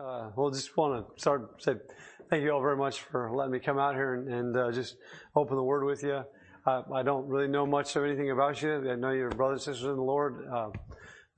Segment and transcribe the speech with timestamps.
[0.00, 1.74] Uh, well, just want to start say
[2.28, 4.96] thank you all very much for letting me come out here and, uh, just
[5.36, 6.20] open the Word with you.
[6.66, 8.90] I don't really know much of anything about you.
[8.90, 10.44] I know you're brothers and sisters in the Lord.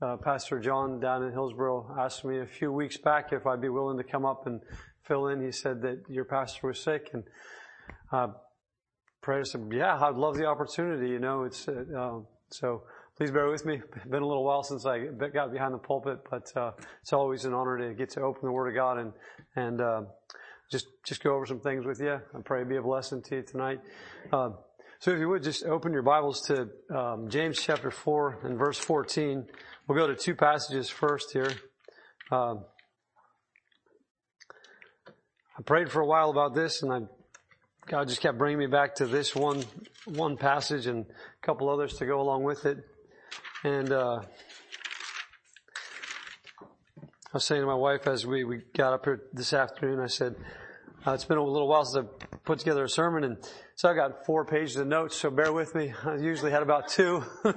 [0.01, 3.69] Uh, Pastor John down in Hillsboro asked me a few weeks back if I'd be
[3.69, 4.61] willing to come up and
[5.03, 5.43] fill in.
[5.43, 7.25] He said that your pastor was sick, and
[8.11, 8.29] uh,
[9.21, 11.67] prayer said, "Yeah, I'd love the opportunity." You know, it's
[12.49, 12.83] so
[13.17, 13.81] please bear with me.
[14.07, 16.71] Been a little while since I got behind the pulpit, but uh,
[17.01, 19.13] it's always an honor to get to open the Word of God and
[19.55, 20.01] and uh,
[20.71, 22.13] just just go over some things with you.
[22.13, 23.79] I pray it be a blessing to you tonight.
[24.31, 24.49] Uh,
[24.99, 28.77] so if you would just open your Bibles to um, James chapter four and verse
[28.77, 29.47] fourteen.
[29.87, 31.49] We'll go to two passages first here.
[32.31, 32.65] Um,
[35.57, 36.99] I prayed for a while about this, and I
[37.87, 39.63] God just kept bringing me back to this one
[40.05, 42.77] one passage and a couple others to go along with it.
[43.63, 44.21] And uh,
[46.61, 50.07] I was saying to my wife as we, we got up here this afternoon, I
[50.07, 50.35] said,
[51.05, 52.07] uh, it's been a little while since I
[52.45, 53.37] put together a sermon, and
[53.75, 55.91] so I got four pages of notes, so bear with me.
[56.05, 57.23] I usually had about two.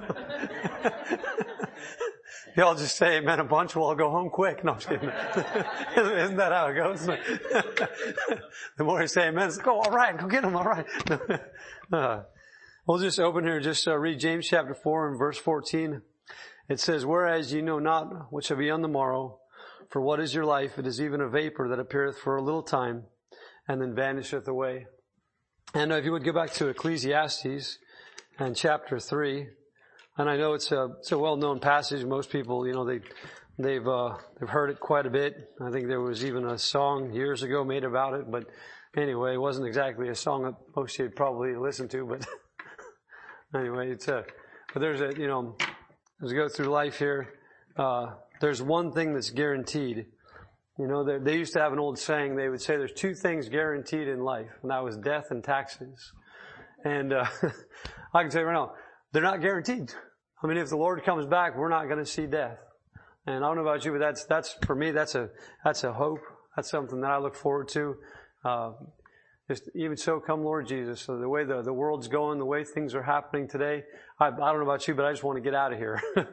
[2.57, 4.63] Y'all just say amen a bunch, well, I'll go home quick.
[4.63, 5.09] No, I'm kidding.
[5.97, 7.05] Isn't that how it goes?
[8.77, 10.85] the more you say amen, it's like, oh, all right, go get them, all right.
[11.93, 12.23] Uh,
[12.91, 16.01] We'll just open here, just uh, read James chapter 4 and verse 14.
[16.67, 19.39] It says, Whereas ye know not what shall be on the morrow,
[19.87, 20.77] for what is your life?
[20.77, 23.03] It is even a vapor that appeareth for a little time
[23.65, 24.87] and then vanisheth away.
[25.73, 27.77] And if you would go back to Ecclesiastes
[28.37, 29.47] and chapter 3,
[30.17, 32.03] and I know it's a, it's a well-known passage.
[32.03, 32.99] Most people, you know, they,
[33.57, 35.49] they've, uh, they've heard it quite a bit.
[35.61, 38.47] I think there was even a song years ago made about it, but
[38.97, 42.27] anyway, it wasn't exactly a song that most you'd probably listen to, but
[43.55, 44.23] anyway, it's a,
[44.73, 45.55] but there's a, you know,
[46.23, 47.33] as we go through life here,
[47.77, 48.07] uh,
[48.39, 50.05] there's one thing that's guaranteed.
[50.79, 53.13] You know, they, they used to have an old saying, they would say there's two
[53.13, 56.13] things guaranteed in life, and that was death and taxes.
[56.83, 57.25] And, uh,
[58.13, 58.73] I can tell you right now,
[59.11, 59.93] they're not guaranteed.
[60.43, 62.57] I mean, if the Lord comes back, we're not going to see death.
[63.27, 65.29] And I don't know about you, but that's, that's, for me, that's a,
[65.63, 66.21] that's a hope.
[66.55, 67.95] That's something that I look forward to.
[68.43, 68.71] Uh,
[69.51, 71.01] just even so, come Lord Jesus.
[71.01, 73.83] So the way the, the world's going, the way things are happening today,
[74.17, 76.01] I, I don't know about you, but I just want to get out of here.
[76.15, 76.25] you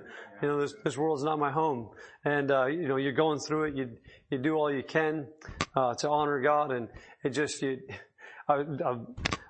[0.48, 1.90] know, this, this world's not my home.
[2.24, 3.76] And, uh, you know, you're going through it.
[3.76, 3.90] You,
[4.30, 5.26] you do all you can,
[5.74, 6.70] uh, to honor God.
[6.70, 6.86] And
[7.24, 7.80] it just, you,
[8.48, 8.98] I, I,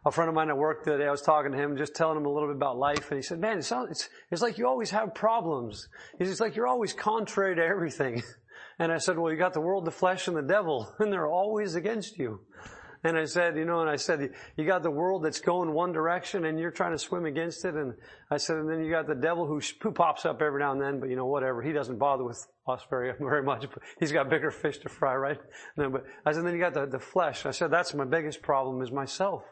[0.06, 2.24] a friend of mine at work today, I was talking to him, just telling him
[2.24, 4.66] a little bit about life, and he said, "Man, it sounds, it's, it's like you
[4.66, 5.88] always have problems.
[6.18, 8.22] It's like you're always contrary to everything."
[8.80, 11.26] And I said, "Well, you got the world, the flesh, and the devil, and they're
[11.26, 12.40] always against you."
[13.04, 15.92] And I said, you know, and I said, you got the world that's going one
[15.92, 17.74] direction and you're trying to swim against it.
[17.74, 17.94] And
[18.30, 20.80] I said, and then you got the devil who, who pops up every now and
[20.80, 21.62] then, but you know, whatever.
[21.62, 25.14] He doesn't bother with us very, very much, but he's got bigger fish to fry,
[25.14, 25.38] right?
[25.76, 27.46] No, but I said, then you got the, the flesh.
[27.46, 29.44] I said, that's my biggest problem is myself.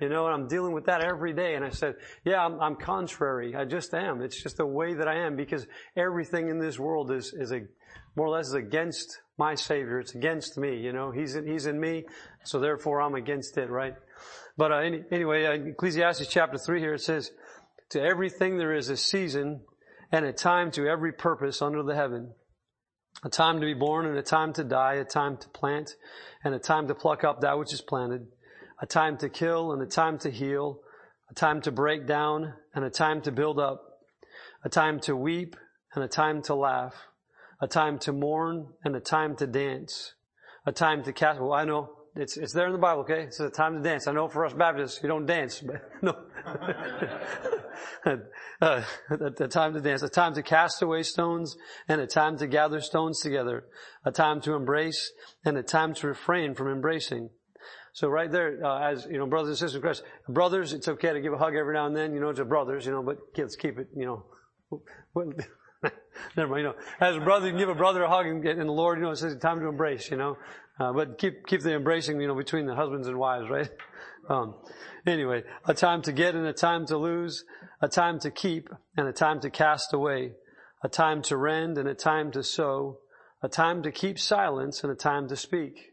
[0.00, 1.54] You know, and I'm dealing with that every day.
[1.54, 3.54] And I said, yeah, I'm, I'm contrary.
[3.54, 4.22] I just am.
[4.22, 7.60] It's just the way that I am because everything in this world is, is a,
[8.14, 10.00] more or less is against my Savior.
[10.00, 11.10] It's against me, you know.
[11.10, 12.04] He's in, He's in me,
[12.44, 13.94] so therefore I'm against it, right?
[14.56, 17.30] But uh, any, anyway, uh, Ecclesiastes chapter 3 here it says,
[17.90, 19.60] To everything there is a season
[20.10, 22.32] and a time to every purpose under the heaven.
[23.24, 25.96] A time to be born and a time to die, a time to plant
[26.44, 28.26] and a time to pluck up that which is planted,
[28.80, 30.80] a time to kill and a time to heal,
[31.30, 33.82] a time to break down and a time to build up,
[34.64, 35.56] a time to weep
[35.94, 36.94] and a time to laugh
[37.60, 40.14] a time to mourn and a time to dance,
[40.66, 41.40] a time to cast.
[41.40, 43.02] Well, I know it's it's there in the Bible.
[43.02, 44.06] Okay, it's a time to dance.
[44.06, 46.16] I know for us Baptists, you don't dance, but no.
[48.60, 51.56] uh, a time to dance, a time to cast away stones,
[51.88, 53.64] and a time to gather stones together,
[54.04, 55.12] a time to embrace,
[55.44, 57.30] and a time to refrain from embracing.
[57.92, 61.12] So right there, uh, as you know, brothers and sisters in Christ, brothers, it's okay
[61.12, 62.12] to give a hug every now and then.
[62.12, 64.26] You know, to brothers, you know, but let's keep it, you know.
[66.36, 68.42] Never mind, you know, as a brother, you can give a brother a hug and
[68.42, 70.36] get in the Lord, you know, it says time to embrace, you know.
[70.78, 73.70] Uh, but keep, keep the embracing, you know, between the husbands and wives, right?
[74.28, 74.56] Um,
[75.06, 77.44] anyway, a time to get and a time to lose,
[77.80, 80.32] a time to keep and a time to cast away,
[80.82, 82.98] a time to rend and a time to sew,
[83.40, 85.92] a time to keep silence and a time to speak.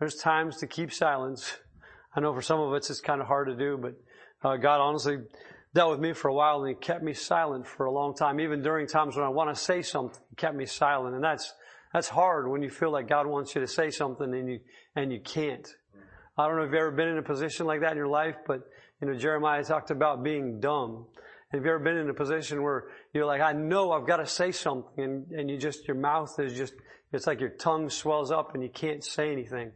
[0.00, 1.58] There's times to keep silence.
[2.16, 3.94] I know for some of us it's kind of hard to do, but
[4.42, 5.18] uh, God honestly
[5.78, 8.40] dealt with me for a while and he kept me silent for a long time.
[8.40, 11.14] Even during times when I want to say something, he kept me silent.
[11.14, 11.54] And that's,
[11.92, 14.58] that's hard when you feel like God wants you to say something and you,
[14.96, 15.68] and you can't.
[16.36, 18.34] I don't know if you've ever been in a position like that in your life,
[18.44, 18.62] but,
[19.00, 21.06] you know, Jeremiah talked about being dumb.
[21.52, 24.26] Have you ever been in a position where you're like, I know I've got to
[24.26, 26.74] say something and, and you just, your mouth is just,
[27.12, 29.70] it's like your tongue swells up and you can't say anything.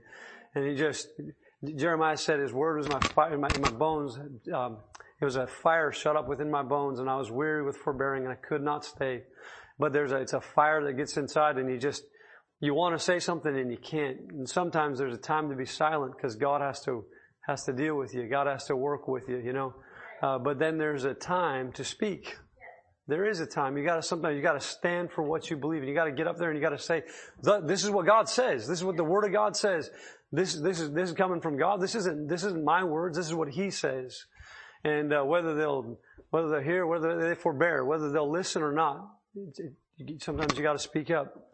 [0.56, 1.10] And you just,
[1.76, 4.18] Jeremiah said his word was my in my, in my bones.
[4.52, 4.78] Um,
[5.22, 8.24] it was a fire shut up within my bones and I was weary with forbearing
[8.24, 9.22] and I could not stay.
[9.78, 12.02] But there's a, it's a fire that gets inside and you just,
[12.60, 14.18] you want to say something and you can't.
[14.30, 17.04] And sometimes there's a time to be silent because God has to,
[17.46, 18.28] has to deal with you.
[18.28, 19.74] God has to work with you, you know.
[20.20, 22.36] Uh, but then there's a time to speak.
[23.06, 23.78] There is a time.
[23.78, 26.36] You gotta sometimes, you gotta stand for what you believe and you gotta get up
[26.36, 27.04] there and you gotta say,
[27.62, 28.66] this is what God says.
[28.66, 29.88] This is what the Word of God says.
[30.32, 31.80] This, this is, this is coming from God.
[31.80, 33.16] This isn't, this isn't my words.
[33.16, 34.24] This is what He says.
[34.84, 35.98] And, uh, whether they'll,
[36.30, 39.08] whether they're here, whether they forbear, whether they'll listen or not,
[40.18, 41.52] sometimes you gotta speak up.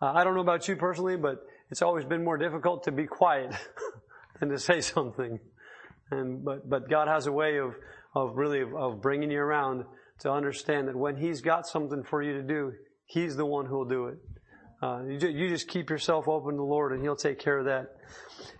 [0.00, 1.38] Uh, I don't know about you personally, but
[1.70, 3.54] it's always been more difficult to be quiet
[4.40, 5.38] than to say something.
[6.10, 7.74] And, but, but God has a way of,
[8.14, 9.84] of really, of, of bringing you around
[10.20, 12.72] to understand that when He's got something for you to do,
[13.06, 14.18] He's the one who'll do it.
[14.82, 17.58] Uh, you, just, you just keep yourself open to the Lord and He'll take care
[17.58, 17.86] of that.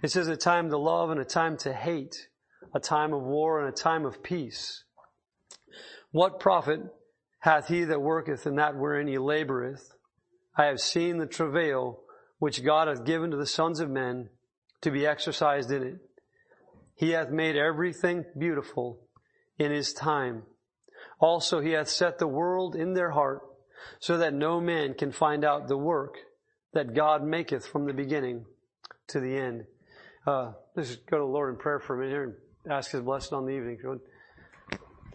[0.03, 2.29] It says a time to love and a time to hate,
[2.75, 4.83] a time of war and a time of peace.
[6.11, 6.81] What profit
[7.41, 9.93] hath he that worketh in that wherein he laboreth?
[10.57, 12.01] I have seen the travail
[12.39, 14.29] which God hath given to the sons of men
[14.83, 15.97] to be exercised in it.
[16.97, 19.01] He hath made everything beautiful
[19.59, 20.43] in his time.
[21.21, 23.43] Also he hath set the world in their heart
[24.01, 26.17] so that no man can find out the work
[26.73, 28.47] that God maketh from the beginning
[29.09, 29.65] to the end.
[30.27, 32.39] Uh, let's go to the Lord in prayer for a minute here
[32.69, 33.79] ask His blessing on the evening.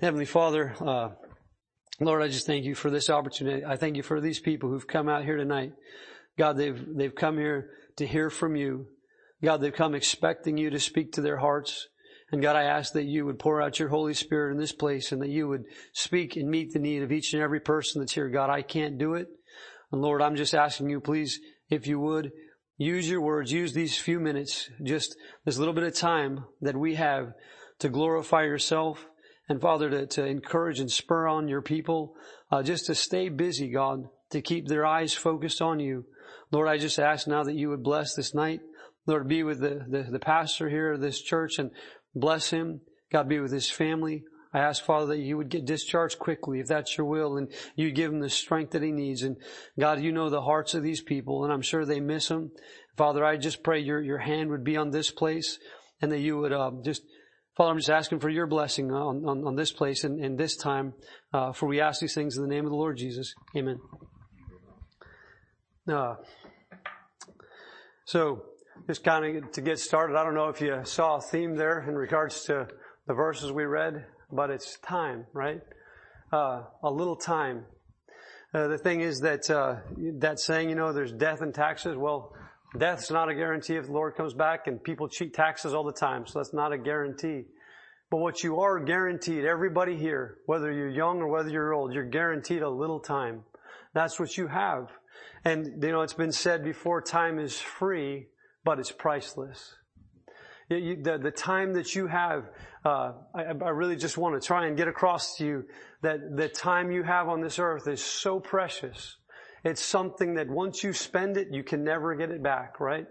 [0.01, 1.09] Heavenly Father, uh,
[1.99, 3.65] Lord, I just thank you for this opportunity.
[3.65, 5.73] I thank you for these people who've come out here tonight.
[6.37, 8.87] God, they've, they've come here to hear from you.
[9.43, 11.87] God, they've come expecting you to speak to their hearts.
[12.31, 15.11] And God, I ask that you would pour out your Holy Spirit in this place
[15.11, 15.63] and that you would
[15.93, 18.29] speak and meet the need of each and every person that's here.
[18.29, 19.27] God, I can't do it.
[19.91, 22.31] And Lord, I'm just asking you, please, if you would,
[22.79, 25.15] use your words, use these few minutes, just
[25.45, 27.33] this little bit of time that we have
[27.77, 29.05] to glorify yourself
[29.49, 32.13] and Father, to, to encourage and spur on your people,
[32.51, 36.05] uh, just to stay busy, God, to keep their eyes focused on you.
[36.51, 38.61] Lord, I just ask now that you would bless this night.
[39.07, 41.71] Lord, be with the, the, the pastor here of this church and
[42.13, 42.81] bless him.
[43.11, 44.23] God, be with his family.
[44.53, 47.91] I ask, Father, that you would get discharged quickly if that's your will and you
[47.91, 49.21] give him the strength that he needs.
[49.21, 49.37] And
[49.79, 52.51] God, you know the hearts of these people and I'm sure they miss him.
[52.97, 55.59] Father, I just pray your, your hand would be on this place
[56.01, 57.03] and that you would, uh, just
[57.55, 60.55] Father, I'm just asking for your blessing on, on, on this place and, and this
[60.55, 60.93] time,
[61.33, 63.33] uh, for we ask these things in the name of the Lord Jesus.
[63.55, 63.79] Amen.
[65.87, 66.15] Uh,
[68.05, 68.43] so,
[68.87, 71.81] just kind of to get started, I don't know if you saw a theme there
[71.87, 72.67] in regards to
[73.07, 75.61] the verses we read, but it's time, right?
[76.31, 77.65] Uh, a little time.
[78.53, 79.77] Uh, the thing is that uh,
[80.19, 81.95] that saying, you know, there's death and taxes.
[81.95, 82.33] Well,
[82.77, 85.91] Death's not a guarantee if the Lord comes back and people cheat taxes all the
[85.93, 86.27] time.
[86.27, 87.45] So that's not a guarantee.
[88.11, 92.05] But what you are guaranteed, everybody here, whether you're young or whether you're old, you're
[92.09, 93.43] guaranteed a little time.
[93.93, 94.89] That's what you have.
[95.43, 98.27] And, you know, it's been said before, time is free,
[98.63, 99.75] but it's priceless.
[100.69, 102.49] You, the, the time that you have,
[102.85, 105.65] I, I really just want to try and get across to you
[106.01, 109.17] that the time you have on this earth is so precious
[109.63, 113.07] it's something that once you spend it, you can never get it back, right?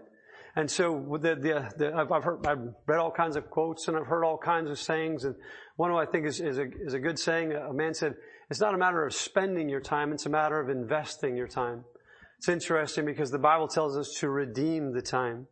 [0.55, 4.07] And so the, the, the, I've, heard, I've read all kinds of quotes and I've
[4.07, 5.23] heard all kinds of sayings.
[5.23, 5.35] And
[5.75, 7.53] one I think is, is, a, is a good saying.
[7.53, 8.15] A man said,
[8.49, 10.11] it's not a matter of spending your time.
[10.11, 11.85] It's a matter of investing your time.
[12.39, 15.47] It's interesting because the Bible tells us to redeem the time.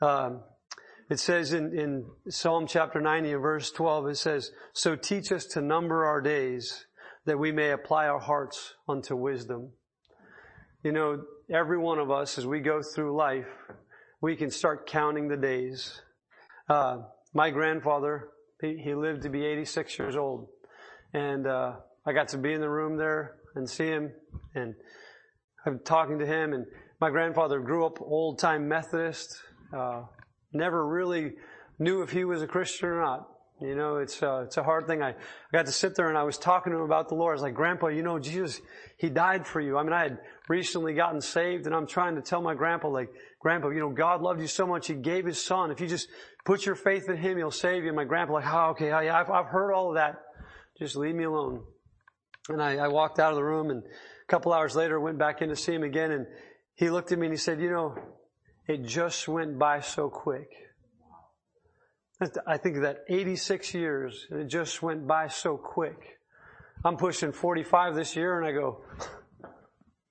[0.00, 0.42] Um,
[1.12, 5.44] it says in, in Psalm chapter 90 and verse 12, it says, So teach us
[5.48, 6.86] to number our days
[7.26, 9.72] that we may apply our hearts unto wisdom.
[10.82, 13.44] You know, every one of us, as we go through life,
[14.22, 16.00] we can start counting the days.
[16.66, 17.00] Uh,
[17.34, 18.30] my grandfather,
[18.62, 20.48] he, he, lived to be 86 years old.
[21.12, 21.74] And uh,
[22.06, 24.12] I got to be in the room there and see him
[24.54, 24.74] and
[25.66, 26.54] I'm talking to him.
[26.54, 26.64] And
[27.02, 29.36] my grandfather grew up old time Methodist,
[29.76, 30.04] uh,
[30.52, 31.32] never really
[31.78, 33.28] knew if he was a Christian or not.
[33.60, 35.02] You know, it's uh, it's a hard thing.
[35.02, 35.14] I, I
[35.52, 37.32] got to sit there and I was talking to him about the Lord.
[37.32, 38.60] I was like, Grandpa, you know, Jesus,
[38.96, 39.78] He died for you.
[39.78, 40.18] I mean, I had
[40.48, 44.20] recently gotten saved and I'm trying to tell my grandpa, like, Grandpa, you know, God
[44.20, 45.70] loved you so much, He gave His Son.
[45.70, 46.08] If you just
[46.44, 47.90] put your faith in Him, He'll save you.
[47.90, 50.16] And my grandpa, like, oh, okay, I, I've, I've heard all of that.
[50.76, 51.62] Just leave me alone.
[52.48, 55.40] And I, I walked out of the room and a couple hours later went back
[55.40, 56.26] in to see him again and
[56.74, 57.94] he looked at me and he said, you know,
[58.72, 60.48] it just went by so quick.
[62.46, 66.18] I think that 86 years, it just went by so quick.
[66.84, 68.80] I'm pushing 45 this year and I go,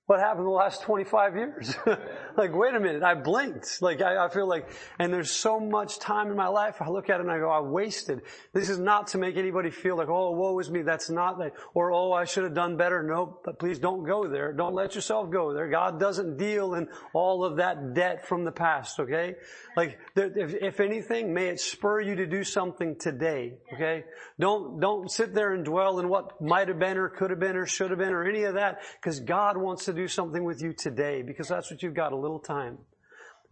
[0.06, 1.76] what happened the last 25 years?
[2.38, 3.82] like, wait a minute, I blinked.
[3.82, 4.70] Like, I, I, feel like,
[5.00, 7.50] and there's so much time in my life, I look at it and I go,
[7.50, 8.22] I wasted.
[8.54, 10.82] This is not to make anybody feel like, oh, woe is me.
[10.82, 13.04] That's not that, or oh, I should have done better.
[13.04, 14.54] No, but please don't go there.
[14.54, 15.70] Don't let yourself go there.
[15.70, 19.36] God doesn't deal in all of that debt from the past, okay?
[19.76, 24.04] Like, if, if anything, may it spur you to do something today, okay?
[24.40, 27.56] Don't, don't sit there and dwell in what might have been or could have been
[27.56, 30.62] or should have been or any of that, because God wants to do something with
[30.62, 32.78] you today because that's what you've got, a little time.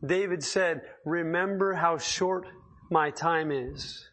[0.05, 2.45] David said, remember how short
[2.89, 4.07] my time is.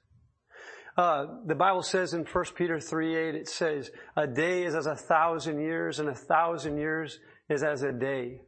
[0.96, 4.86] Uh, the Bible says in 1 Peter 3 8, it says, a day is as
[4.86, 7.18] a thousand years and a thousand years
[7.50, 8.40] is as a day.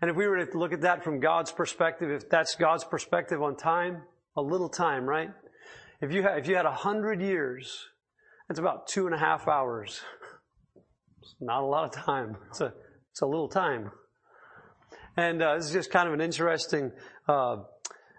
[0.00, 3.40] And if we were to look at that from God's perspective, if that's God's perspective
[3.42, 4.02] on time,
[4.36, 5.30] a little time, right?
[6.00, 7.88] If you had, if you had a hundred years,
[8.48, 10.00] that's about two and a half hours.
[11.22, 12.36] It's not a lot of time.
[12.50, 12.74] It's a,
[13.10, 13.90] it's a little time.
[15.16, 16.90] And uh, this is just kind of an interesting,
[17.28, 17.56] uh,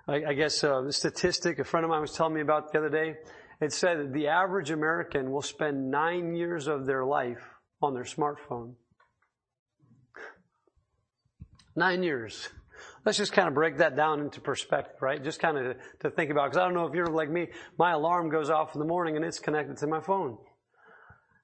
[0.08, 2.90] I, I, guess, uh, statistic a friend of mine was telling me about the other
[2.90, 3.16] day.
[3.60, 7.44] It said that the average American will spend nine years of their life
[7.82, 8.76] on their smartphone.
[11.76, 12.50] Nine years.
[13.06, 15.24] Let's just kind of break that down into perspective, right?
[15.24, 17.48] Just kind of to, to think about, because I don't know if you're like me,
[17.78, 20.38] my alarm goes off in the morning and it's connected to my phone.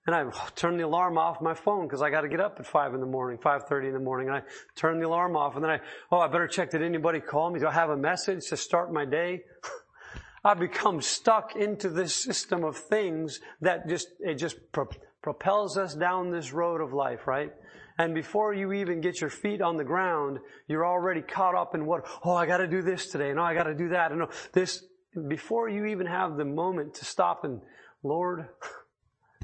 [0.08, 2.65] And I turn the alarm off my phone because I got to get up at
[2.65, 4.27] five in the morning, five thirty in the morning.
[4.27, 4.41] And I
[4.75, 5.79] turn the alarm off, and then I,
[6.12, 6.72] oh, I better check.
[6.72, 7.60] Did anybody call me?
[7.60, 9.41] Do I have a message to start my day?
[10.43, 14.89] I've become stuck into this system of things that just it just pro-
[15.22, 17.51] propels us down this road of life, right?
[18.00, 21.86] And before you even get your feet on the ground, you're already caught up in
[21.86, 22.08] what?
[22.24, 23.29] Oh, I got to do this today.
[23.29, 24.12] and oh, I got to do that.
[24.12, 24.84] And no, this
[25.27, 27.62] before you even have the moment to stop and
[28.03, 28.48] Lord.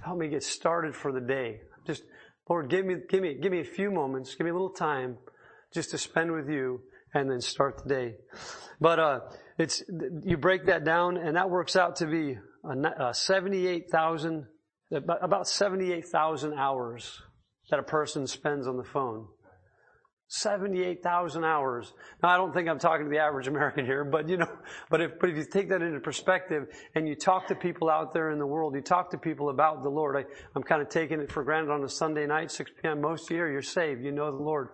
[0.08, 1.62] Help me get started for the day.
[1.86, 2.04] Just,
[2.50, 5.18] Lord, give me, give me, give me a few moments, give me a little time
[5.74, 6.82] just to spend with you
[7.14, 8.16] and then start the day.
[8.80, 9.20] But, uh,
[9.58, 9.84] it's,
[10.24, 14.46] you break that down and that works out to be a, a 78,000,
[14.92, 17.22] about 78,000 hours
[17.70, 19.28] that a person spends on the phone.
[20.29, 21.93] 78,000 hours.
[22.22, 24.50] Now, I don't think I'm talking to the average American here, but you know,
[24.89, 28.13] but if, but if you take that into perspective and you talk to people out
[28.13, 30.17] there in the world, you talk to people about the Lord.
[30.17, 33.00] I, I'm kind of taking it for granted on a Sunday night, 6 p.m.
[33.00, 34.03] Most year, you're saved.
[34.03, 34.69] You know the Lord.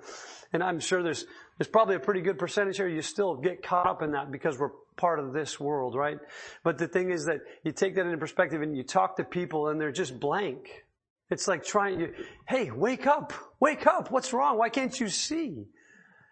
[0.53, 1.25] And I'm sure there's,
[1.57, 2.87] there's probably a pretty good percentage here.
[2.87, 6.17] You still get caught up in that because we're part of this world, right?
[6.63, 9.69] But the thing is that you take that into perspective and you talk to people
[9.69, 10.83] and they're just blank.
[11.29, 12.13] It's like trying to,
[12.47, 13.33] hey, wake up,
[13.63, 14.11] wake up.
[14.11, 14.57] What's wrong?
[14.57, 15.67] Why can't you see?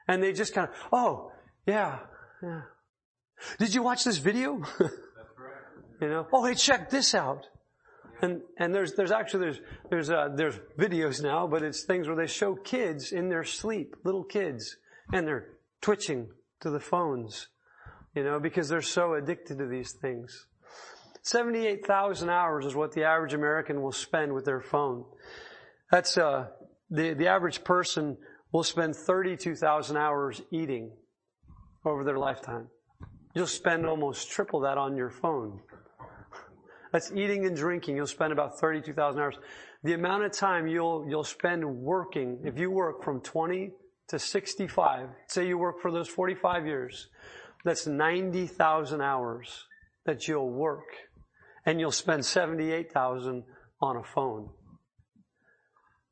[0.08, 1.32] And they just kind of, oh,
[1.66, 2.00] yeah,
[2.44, 2.64] yeah.
[3.58, 4.62] Did you watch this video?
[6.02, 7.48] you know, oh, hey, check this out.
[8.22, 12.18] And, and there's, there's actually, there's, there's, uh, there's videos now, but it's things where
[12.18, 14.76] they show kids in their sleep, little kids,
[15.14, 15.48] and they're
[15.80, 16.28] twitching
[16.60, 17.48] to the phones,
[18.14, 20.48] you know, because they're so addicted to these things.
[21.24, 25.06] 78,000 hours is what the average American will spend with their phone.
[25.92, 26.48] That's, uh,
[26.92, 28.18] the, the average person
[28.52, 30.92] will spend 32,000 hours eating
[31.86, 32.68] over their lifetime.
[33.34, 35.62] You'll spend almost triple that on your phone.
[36.92, 37.96] That's eating and drinking.
[37.96, 39.36] You'll spend about 32,000 hours.
[39.84, 43.72] The amount of time you'll, you'll spend working, if you work from 20
[44.10, 47.08] to 65, say you work for those 45 years,
[47.64, 49.66] that's 90,000 hours
[50.06, 50.86] that you'll work
[51.66, 53.44] and you'll spend 78,000
[53.82, 54.50] on a phone.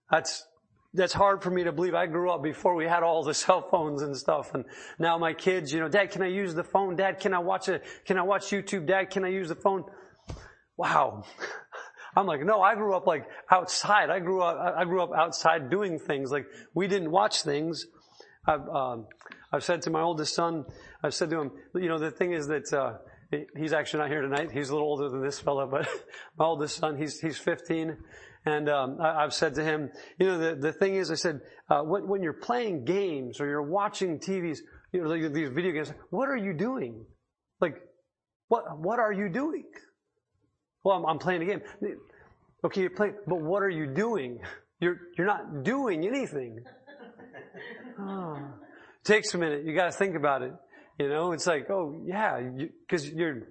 [0.09, 0.45] That's,
[0.93, 1.93] that's hard for me to believe.
[1.93, 4.53] I grew up before we had all the cell phones and stuff.
[4.53, 4.65] And
[4.97, 6.95] now my kids, you know, dad, can I use the phone?
[6.95, 7.83] Dad, can I watch it?
[8.05, 8.87] Can I watch YouTube?
[8.87, 9.83] Dad, can I use the phone?
[10.77, 11.23] Wow.
[12.15, 14.09] I'm like, no, I grew up like outside.
[14.09, 16.31] I grew up, I grew up outside doing things.
[16.31, 17.85] Like we didn't watch things.
[18.47, 19.05] I've, um,
[19.53, 20.65] I've said to my oldest son,
[21.03, 22.97] I've said to him, you know, the thing is that, uh,
[23.55, 24.49] He's actually not here tonight.
[24.51, 25.87] He's a little older than this fellow, but
[26.37, 27.95] my oldest son, he's, he's 15.
[28.45, 31.41] And um, I, have said to him, you know, the, the thing is, I said,
[31.69, 34.59] uh, when, when, you're playing games or you're watching TVs,
[34.93, 37.05] you know, like these video games, what are you doing?
[37.59, 37.75] Like,
[38.47, 39.65] what what are you doing?
[40.83, 41.61] Well, I'm, I'm playing a game.
[42.63, 44.39] Okay, you're playing, but what are you doing?
[44.79, 46.63] You're you're not doing anything.
[48.01, 48.39] Oh.
[49.03, 49.65] Takes a minute.
[49.65, 50.53] You got to think about it.
[50.97, 52.39] You know, it's like, oh yeah,
[52.87, 53.47] because you, are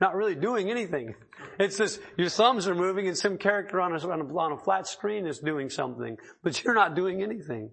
[0.00, 1.14] not really doing anything.
[1.58, 4.58] It's just your thumbs are moving and some character on a, on a, on a
[4.58, 7.70] flat screen is doing something, but you're not doing anything.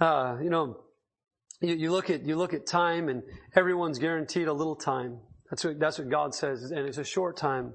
[0.00, 0.78] Uh, you know,
[1.60, 3.22] you, you, look at you look at time, and
[3.56, 5.18] everyone's guaranteed a little time.
[5.50, 7.72] That's what, that's what God says, and it's a short time.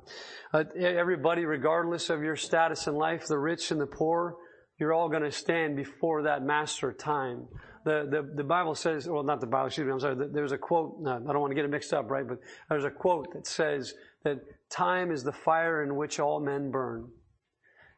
[0.53, 4.37] Uh, everybody, regardless of your status in life, the rich and the poor,
[4.79, 7.47] you're all going to stand before that master time.
[7.85, 10.57] The, the, the Bible says, well, not the Bible, excuse me, I'm sorry, there's a
[10.57, 12.27] quote, no, I don't want to get it mixed up, right?
[12.27, 12.39] But
[12.69, 14.39] there's a quote that says that
[14.69, 17.09] time is the fire in which all men burn.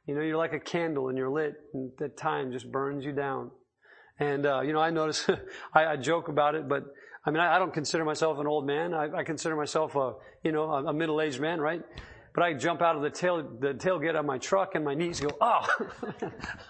[0.07, 3.11] You know, you're like a candle and you're lit, and that time just burns you
[3.11, 3.51] down.
[4.19, 5.27] And, uh, you know, I notice,
[5.73, 6.83] I, I, joke about it, but
[7.25, 8.93] I mean, I, I, don't consider myself an old man.
[8.93, 10.13] I, I consider myself a,
[10.43, 11.81] you know, a, a middle-aged man, right?
[12.35, 15.21] But I jump out of the tail, the tailgate of my truck and my knees
[15.21, 15.65] go, oh,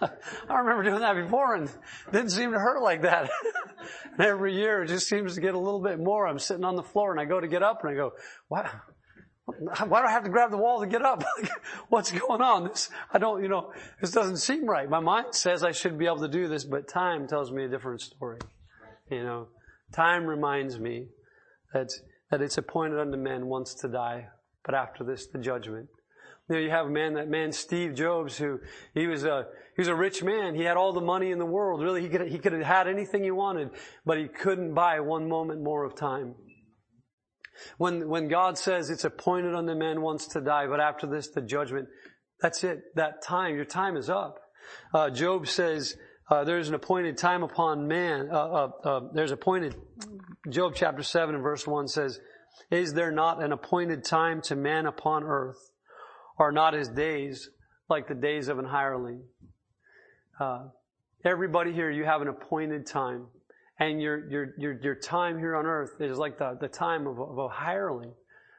[0.48, 1.68] I remember doing that before and
[2.12, 3.28] didn't seem to hurt like that.
[4.12, 6.28] and every year it just seems to get a little bit more.
[6.28, 8.12] I'm sitting on the floor and I go to get up and I go,
[8.46, 8.70] what?
[9.88, 11.24] Why do I have to grab the wall to get up?
[11.88, 12.68] What's going on?
[12.68, 14.88] This, I don't, you know, this doesn't seem right.
[14.88, 17.68] My mind says I should be able to do this, but time tells me a
[17.68, 18.38] different story.
[19.10, 19.48] You know,
[19.92, 21.08] time reminds me
[21.72, 21.90] that,
[22.30, 24.28] that it's appointed unto men once to die,
[24.66, 25.88] but after this, the judgment.
[26.48, 28.60] Know, you have a man, that man Steve Jobs, who
[28.94, 29.46] he was a
[29.76, 30.54] he was a rich man.
[30.54, 31.82] He had all the money in the world.
[31.82, 33.70] Really, he could he could have had anything he wanted,
[34.04, 36.34] but he couldn't buy one moment more of time.
[37.78, 41.40] When, when God says it's appointed unto man once to die, but after this, the
[41.40, 41.88] judgment,
[42.40, 42.82] that's it.
[42.94, 44.38] That time, your time is up.
[44.92, 45.96] Uh, Job says,
[46.30, 48.28] uh, there's an appointed time upon man.
[48.30, 49.76] Uh, uh, uh there's appointed.
[50.48, 52.20] Job chapter seven and verse one says,
[52.70, 55.70] "Is there not an appointed time to man upon earth?
[56.38, 57.48] Are not his days
[57.88, 59.24] like the days of an hireling?"
[60.38, 60.68] Uh,
[61.24, 63.28] everybody here, you have an appointed time
[63.78, 67.18] and your, your, your, your time here on earth is like the, the time of
[67.18, 68.12] a, of a hireling.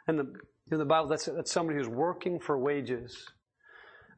[0.08, 0.34] And the,
[0.72, 3.26] in the Bible, that's, that's somebody who's working for wages.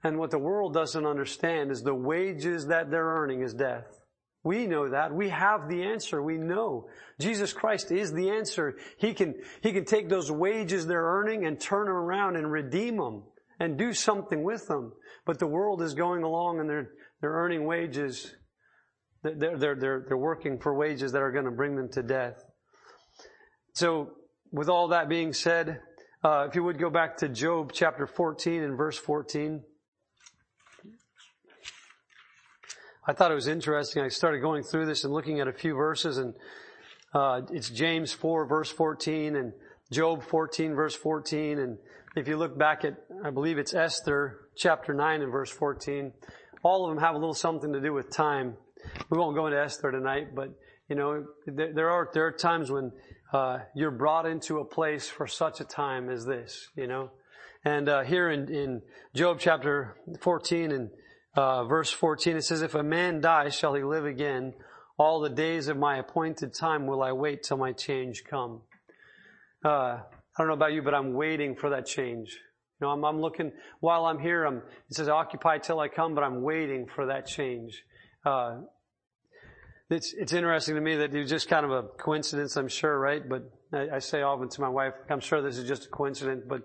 [0.03, 3.98] And what the world doesn't understand is the wages that they're earning is death.
[4.43, 5.13] We know that.
[5.13, 6.23] We have the answer.
[6.23, 6.87] We know.
[7.19, 8.77] Jesus Christ is the answer.
[8.97, 12.97] He can, He can take those wages they're earning and turn them around and redeem
[12.97, 13.23] them
[13.59, 14.93] and do something with them.
[15.25, 18.33] But the world is going along and they're, they're earning wages
[19.23, 22.43] they're, they're, they're, they're working for wages that are going to bring them to death.
[23.73, 24.11] So,
[24.51, 25.79] with all that being said,
[26.23, 29.63] uh, if you would go back to Job chapter 14 and verse 14.
[33.09, 34.03] I thought it was interesting.
[34.03, 36.35] I started going through this and looking at a few verses and
[37.11, 39.51] uh, it's James 4 verse 14 and
[39.91, 41.79] Job 14 verse 14 and
[42.15, 46.13] if you look back at, I believe it's Esther chapter 9 and verse 14,
[46.61, 48.53] all of them have a little something to do with time.
[49.09, 50.51] We won't go into Esther tonight, but
[50.87, 52.91] you know, there, there are there are times when
[53.33, 56.67] uh, you're brought into a place for such a time as this.
[56.75, 57.09] You know,
[57.65, 58.83] and uh, here in, in
[59.15, 60.91] Job chapter 14 and
[61.35, 64.53] uh, verse 14, it says, "If a man dies, shall he live again?
[64.97, 68.61] All the days of my appointed time will I wait till my change come."
[69.63, 70.01] Uh, I
[70.37, 72.29] don't know about you, but I'm waiting for that change.
[72.79, 74.45] You know, I'm, I'm looking while I'm here.
[74.45, 74.57] I'm,
[74.89, 77.83] it says, "Occupy till I come," but I'm waiting for that change.
[78.25, 78.61] Uh,
[79.89, 82.97] it's, it's interesting to me that it was just kind of a coincidence, I'm sure,
[82.99, 83.27] right?
[83.27, 86.43] But I, I say often to my wife, I'm sure this is just a coincidence,
[86.47, 86.61] but,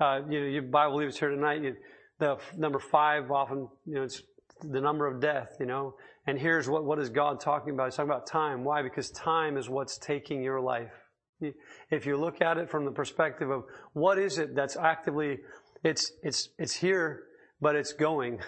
[0.00, 1.74] uh, you know, your Bible leaves here tonight, you,
[2.18, 4.22] the number five often, you know, it's
[4.62, 5.94] the number of death, you know,
[6.26, 7.86] and here's what, what is God talking about?
[7.86, 8.64] He's talking about time.
[8.64, 8.82] Why?
[8.82, 10.92] Because time is what's taking your life.
[11.90, 15.38] If you look at it from the perspective of what is it that's actively,
[15.84, 17.22] it's, it's, it's here,
[17.60, 18.40] but it's going.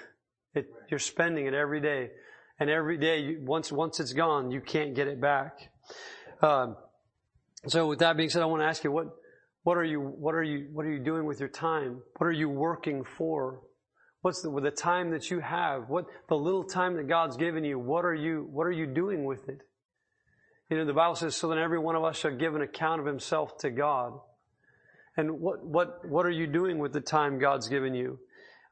[0.55, 2.11] It, you're spending it every day.
[2.59, 5.71] And every day, once, once it's gone, you can't get it back.
[6.43, 6.77] Um,
[7.67, 9.07] so with that being said, I want to ask you, what,
[9.63, 12.01] what are you, what are you, what are you doing with your time?
[12.17, 13.61] What are you working for?
[14.23, 15.89] What's the, with the time that you have?
[15.89, 19.25] What, the little time that God's given you, what are you, what are you doing
[19.25, 19.61] with it?
[20.71, 23.01] You know, the Bible says, so that every one of us shall give an account
[23.01, 24.13] of himself to God.
[25.17, 28.19] And what, what, what are you doing with the time God's given you?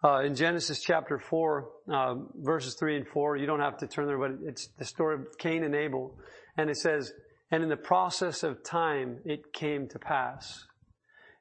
[0.03, 4.07] Uh, in Genesis chapter 4, uh, verses 3 and 4, you don't have to turn
[4.07, 6.16] there, but it's the story of Cain and Abel.
[6.57, 7.12] And it says,
[7.51, 10.64] and in the process of time, it came to pass.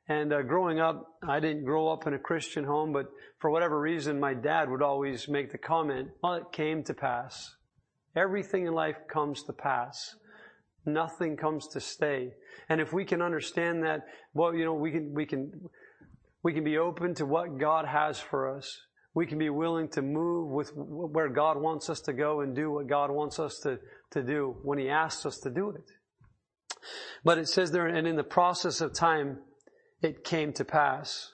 [0.10, 3.08] And uh, growing up, I didn't grow up in a Christian home, but
[3.40, 7.56] for whatever reason, my dad would always make the comment, well, it came to pass.
[8.16, 10.16] Everything in life comes to pass.
[10.86, 12.32] Nothing comes to stay.
[12.70, 15.52] And if we can understand that, well, you know, we can, we can,
[16.42, 18.80] we can be open to what God has for us.
[19.14, 22.72] We can be willing to move with where God wants us to go and do
[22.72, 23.80] what God wants us to,
[24.12, 25.84] to do when He asks us to do it.
[27.26, 29.40] But it says there, and in the process of time,
[30.02, 31.32] it came to pass.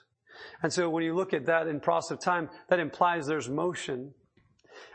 [0.62, 4.12] And so when you look at that in process of time, that implies there's motion.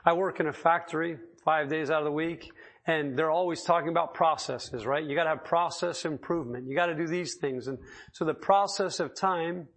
[0.05, 2.51] I work in a factory five days out of the week,
[2.85, 5.03] and they're always talking about processes, right?
[5.03, 6.67] You gotta have process improvement.
[6.67, 7.67] You gotta do these things.
[7.67, 7.77] And
[8.13, 9.67] so the process of time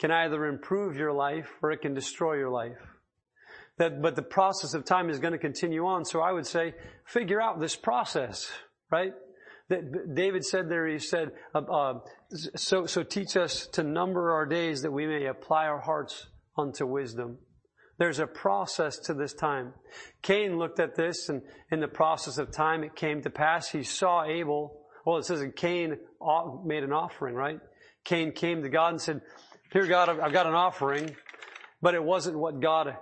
[0.00, 2.78] can either improve your life or it can destroy your life.
[3.78, 6.04] That, but the process of time is going to continue on.
[6.04, 6.74] So I would say,
[7.06, 8.50] figure out this process,
[8.90, 9.12] right?
[9.70, 11.94] That David said there, he said, uh, uh,
[12.56, 16.26] so, so teach us to number our days that we may apply our hearts
[16.58, 17.38] unto wisdom.
[17.98, 19.74] There's a process to this time.
[20.22, 23.70] Cain looked at this and in the process of time it came to pass.
[23.70, 24.86] He saw Abel.
[25.06, 25.96] Well, it says that Cain
[26.64, 27.60] made an offering, right?
[28.04, 29.20] Cain came to God and said,
[29.72, 31.14] here God, I've got an offering,
[31.80, 32.96] but it wasn't what God, it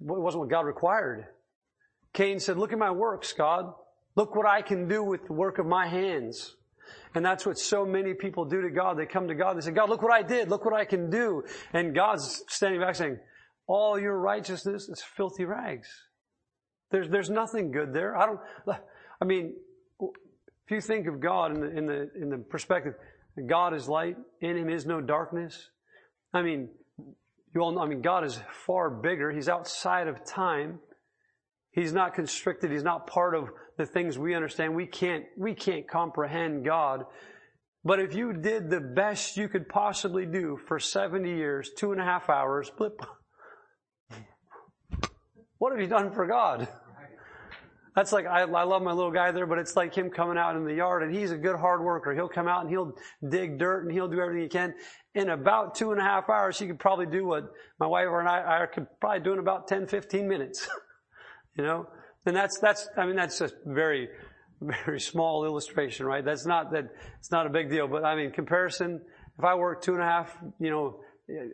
[0.00, 1.26] wasn't what God required.
[2.12, 3.72] Cain said, look at my works, God.
[4.20, 6.54] Look what I can do with the work of my hands.
[7.14, 8.98] And that's what so many people do to God.
[8.98, 10.50] They come to God, they say, God, look what I did.
[10.50, 11.42] Look what I can do.
[11.72, 13.18] And God's standing back saying,
[13.66, 15.88] all your righteousness is filthy rags.
[16.90, 18.14] There's, there's nothing good there.
[18.14, 18.40] I don't,
[19.22, 19.54] I mean,
[20.02, 22.96] if you think of God in the, in the, in the perspective,
[23.46, 25.70] God is light, in Him is no darkness.
[26.34, 26.68] I mean,
[27.54, 29.30] you all know, I mean, God is far bigger.
[29.30, 30.78] He's outside of time.
[31.72, 32.70] He's not constricted.
[32.70, 34.74] He's not part of the things we understand.
[34.74, 37.04] We can't, we can't comprehend God.
[37.84, 42.00] But if you did the best you could possibly do for 70 years, two and
[42.00, 43.00] a half hours, blip,
[45.58, 46.68] what have you done for God?
[47.96, 50.56] That's like, I, I love my little guy there, but it's like him coming out
[50.56, 52.14] in the yard and he's a good hard worker.
[52.14, 52.94] He'll come out and he'll
[53.28, 54.74] dig dirt and he'll do everything he can.
[55.14, 57.44] In about two and a half hours, he could probably do what
[57.78, 60.68] my wife and I, I could probably do in about 10, 15 minutes.
[61.60, 61.86] you know?
[62.24, 64.08] And that's, that's, I mean, that's just very,
[64.86, 66.24] very small illustration, right?
[66.24, 66.84] That's not that,
[67.18, 69.00] it's not a big deal, but I mean, comparison,
[69.38, 71.00] if I work two and a half, you know,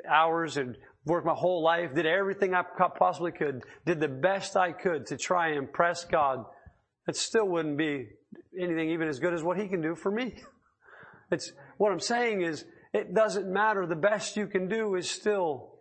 [0.08, 2.62] hours and worked my whole life, did everything I
[2.98, 6.44] possibly could, did the best I could to try and impress God,
[7.08, 8.08] it still wouldn't be
[8.60, 10.34] anything even as good as what He can do for me.
[11.28, 12.64] It's, what I'm saying is,
[12.94, 13.84] it doesn't matter.
[13.84, 15.72] The best you can do is still,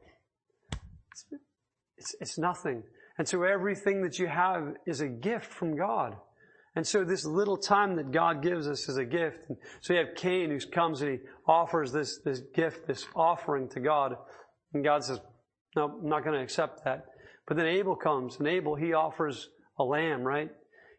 [1.99, 2.81] it's, it's nothing.
[3.17, 6.15] And so everything that you have is a gift from God.
[6.75, 9.45] And so this little time that God gives us is a gift.
[9.47, 13.69] And so you have Cain who comes and he offers this, this gift, this offering
[13.69, 14.15] to God.
[14.73, 15.19] And God says,
[15.75, 17.05] no, I'm not going to accept that.
[17.47, 20.49] But then Abel comes, and Abel, he offers a lamb, right?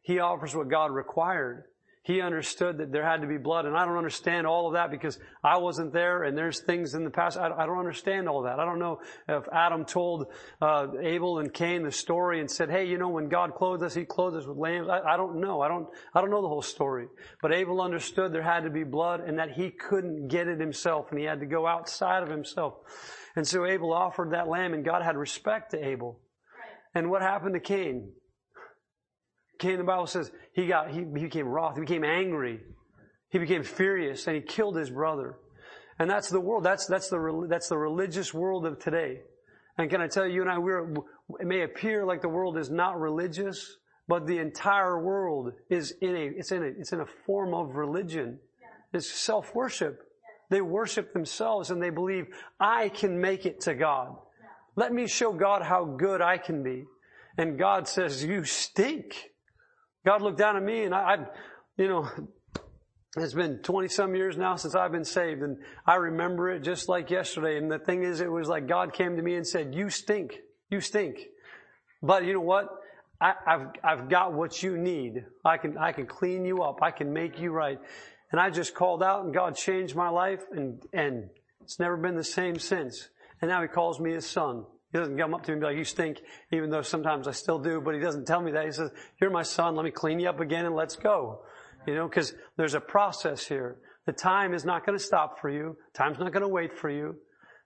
[0.02, 1.64] He offers what God required.
[2.06, 4.92] He understood that there had to be blood, and I don't understand all of that
[4.92, 7.36] because I wasn't there, and there's things in the past.
[7.36, 8.60] I, I don't understand all that.
[8.60, 10.26] I don't know if Adam told
[10.62, 13.92] uh, Abel and Cain the story and said, "Hey, you know, when God clothed us,
[13.92, 15.62] He clothed us with lambs." I, I don't know.
[15.62, 15.88] I don't.
[16.14, 17.08] I don't know the whole story.
[17.42, 21.10] But Abel understood there had to be blood, and that he couldn't get it himself,
[21.10, 22.74] and he had to go outside of himself.
[23.34, 26.20] And so Abel offered that lamb and God had respect to Abel.
[26.94, 28.12] And what happened to Cain?
[29.58, 32.60] Cain, the Bible says, he got, he became wroth, he became angry,
[33.30, 35.38] he became furious, and he killed his brother.
[35.98, 39.20] And that's the world, that's, that's the, that's the religious world of today.
[39.78, 40.90] And can I tell you, you and I, we're,
[41.40, 43.76] it may appear like the world is not religious,
[44.08, 47.76] but the entire world is in a, it's in a, it's in a form of
[47.76, 48.38] religion.
[48.92, 50.00] It's self-worship.
[50.48, 52.26] They worship themselves and they believe,
[52.60, 54.16] I can make it to God.
[54.76, 56.84] Let me show God how good I can be.
[57.36, 59.30] And God says, you stink.
[60.06, 61.16] God looked down at me and I, I
[61.76, 62.08] you know,
[63.16, 66.88] it's been 20 some years now since I've been saved and I remember it just
[66.88, 67.58] like yesterday.
[67.58, 70.36] And the thing is, it was like God came to me and said, you stink.
[70.70, 71.18] You stink.
[72.02, 72.68] But you know what?
[73.20, 75.24] I, have I've got what you need.
[75.44, 76.78] I can, I can clean you up.
[76.82, 77.78] I can make you right.
[78.30, 81.30] And I just called out and God changed my life and, and
[81.62, 83.08] it's never been the same since.
[83.42, 84.66] And now he calls me his son.
[84.92, 86.20] He doesn't come up to me and be like, you stink,
[86.52, 88.64] even though sometimes I still do, but he doesn't tell me that.
[88.64, 91.42] He says, you're my son, let me clean you up again and let's go.
[91.86, 93.76] You know, cause there's a process here.
[94.06, 95.76] The time is not going to stop for you.
[95.92, 97.16] Time's not going to wait for you.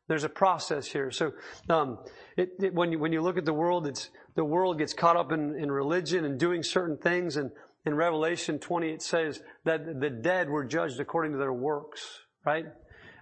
[0.08, 1.10] There's a process here.
[1.10, 1.32] So,
[1.68, 1.98] um,
[2.36, 5.16] it, it, when you, when you look at the world, it's, the world gets caught
[5.16, 7.50] up in, in religion and doing certain things and
[7.86, 12.66] in Revelation 20, it says that the dead were judged according to their works, right?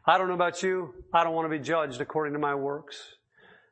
[0.07, 0.95] I don't know about you.
[1.13, 2.97] I don't want to be judged according to my works.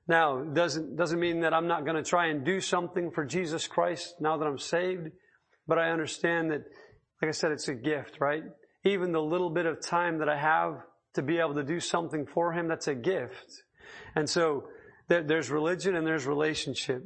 [0.08, 3.66] Now, doesn't, doesn't mean that I'm not going to try and do something for Jesus
[3.66, 5.08] Christ now that I'm saved,
[5.66, 6.62] but I understand that,
[7.20, 8.44] like I said, it's a gift, right?
[8.84, 10.80] Even the little bit of time that I have
[11.14, 13.62] to be able to do something for Him, that's a gift.
[14.14, 14.64] And so,
[15.08, 17.04] there's religion and there's relationship.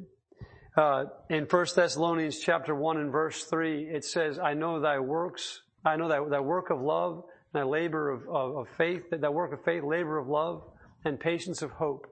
[0.76, 5.60] Uh, in 1 Thessalonians chapter 1 and verse 3, it says, I know thy works,
[5.84, 9.52] I know that, thy work of love, thy labor of, of, of faith, that work
[9.52, 10.62] of faith, labor of love,
[11.04, 12.06] and patience of hope.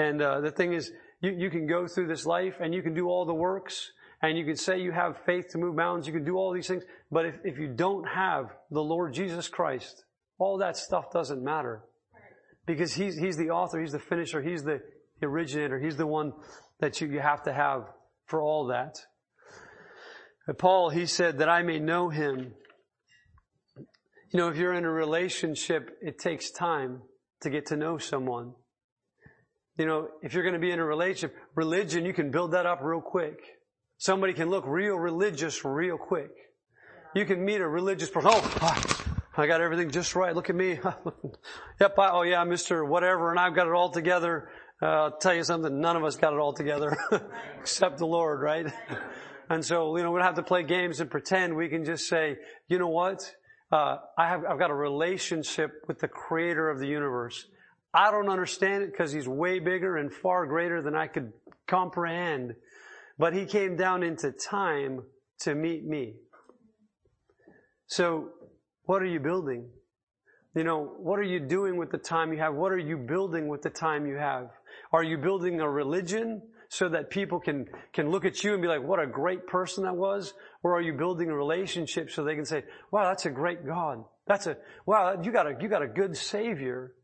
[0.00, 2.94] And uh, the thing is, you, you can go through this life and you can
[2.94, 3.90] do all the works,
[4.22, 6.68] And you can say you have faith to move mountains, you can do all these
[6.68, 10.04] things, but if, if you don't have the Lord Jesus Christ,
[10.38, 11.84] all that stuff doesn't matter.
[12.66, 14.80] Because He's, He's the author, He's the finisher, He's the
[15.22, 16.32] originator, He's the one
[16.80, 17.84] that you, you have to have
[18.26, 18.96] for all that.
[20.58, 22.52] Paul, he said that I may know Him.
[24.32, 27.02] You know, if you're in a relationship, it takes time
[27.40, 28.52] to get to know someone.
[29.78, 32.66] You know, if you're going to be in a relationship, religion, you can build that
[32.66, 33.38] up real quick.
[33.98, 36.30] Somebody can look real religious real quick.
[37.14, 38.30] You can meet a religious person.
[38.32, 39.04] Oh,
[39.36, 40.34] I got everything just right.
[40.34, 40.78] Look at me.
[41.80, 41.98] yep.
[41.98, 42.86] I, oh yeah, Mr.
[42.86, 43.30] Whatever.
[43.30, 44.48] And I've got it all together.
[44.82, 45.80] Uh, I'll tell you something.
[45.80, 46.96] None of us got it all together
[47.60, 48.66] except the Lord, right?
[49.50, 51.56] and so, you know, we don't have to play games and pretend.
[51.56, 52.36] We can just say,
[52.68, 53.34] you know what?
[53.72, 57.46] Uh, I have, I've got a relationship with the creator of the universe.
[57.92, 61.32] I don't understand it because he's way bigger and far greater than I could
[61.66, 62.54] comprehend.
[63.18, 65.02] But he came down into time
[65.40, 66.14] to meet me.
[67.86, 68.30] So,
[68.84, 69.68] what are you building?
[70.54, 72.54] You know, what are you doing with the time you have?
[72.54, 74.48] What are you building with the time you have?
[74.92, 78.68] Are you building a religion so that people can, can look at you and be
[78.68, 80.34] like, what a great person that was?
[80.62, 84.04] Or are you building a relationship so they can say, wow, that's a great God.
[84.26, 86.94] That's a, wow, you got a, you got a good savior.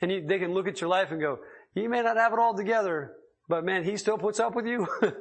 [0.00, 1.38] And you, they can look at your life and go,
[1.74, 3.12] you may not have it all together,
[3.48, 4.86] but man, he still puts up with you.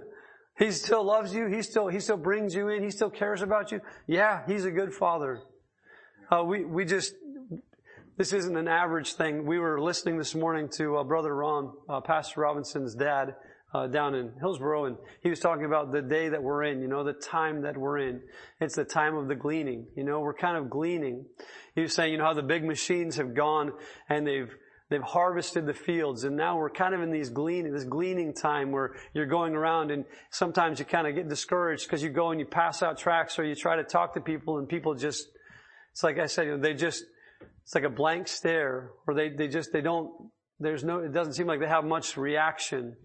[0.57, 1.47] he still loves you.
[1.47, 2.83] He still, he still brings you in.
[2.83, 3.81] He still cares about you.
[4.07, 5.41] Yeah, he's a good father.
[6.31, 7.13] Uh, we, we just,
[8.17, 9.45] this isn't an average thing.
[9.45, 13.35] We were listening this morning to uh, Brother Ron, uh, Pastor Robinson's dad,
[13.73, 16.87] uh, down in Hillsboro, and he was talking about the day that we're in, you
[16.87, 18.21] know, the time that we're in.
[18.59, 19.85] It's the time of the gleaning.
[19.95, 21.25] You know, we're kind of gleaning.
[21.75, 23.71] He was saying, you know, how the big machines have gone
[24.09, 24.51] and they've
[24.89, 28.71] They've harvested the fields and now we're kind of in these gleaning, this gleaning time
[28.71, 32.39] where you're going around and sometimes you kind of get discouraged because you go and
[32.39, 35.27] you pass out tracts or you try to talk to people and people just,
[35.91, 37.03] it's like I said, you know, they just,
[37.63, 40.11] it's like a blank stare or they, they just, they don't,
[40.59, 42.95] there's no, it doesn't seem like they have much reaction.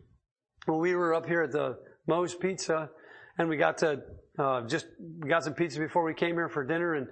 [0.65, 2.89] When we were up here at the Moe's Pizza
[3.37, 4.01] and we got to,
[4.39, 4.87] uh, just,
[5.29, 7.09] got some pizza before we came here for dinner and,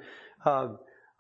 [0.47, 0.69] uh,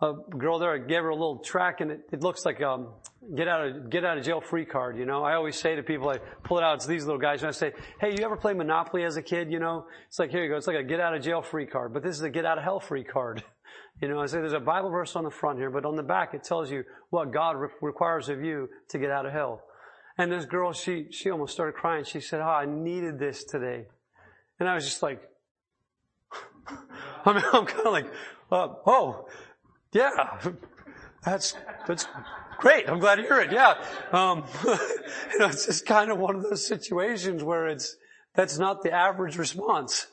[0.02, 2.88] a girl there, I gave her a little track and it, it looks like, um,
[3.36, 5.22] get out of, get out of jail free card, you know?
[5.22, 7.52] I always say to people, I pull it out, it's these little guys, and I
[7.52, 9.86] say, hey, you ever play Monopoly as a kid, you know?
[10.08, 12.02] It's like, here you go, it's like a get out of jail free card, but
[12.02, 13.42] this is a get out of hell free card.
[14.00, 16.02] You know, I say there's a Bible verse on the front here, but on the
[16.02, 19.62] back it tells you what God re- requires of you to get out of hell.
[20.18, 22.04] And this girl, she, she almost started crying.
[22.04, 23.86] She said, oh, I needed this today.
[24.58, 25.20] And I was just like,
[27.24, 28.06] I mean, I'm kind of like,
[28.50, 29.26] uh, oh,
[29.92, 30.38] yeah,
[31.24, 31.54] that's,
[31.86, 32.06] that's
[32.58, 32.88] great.
[32.88, 33.52] I'm glad to hear it.
[33.52, 33.74] Yeah.
[34.12, 37.96] Um, you know, it's just kind of one of those situations where it's,
[38.34, 40.06] that's not the average response.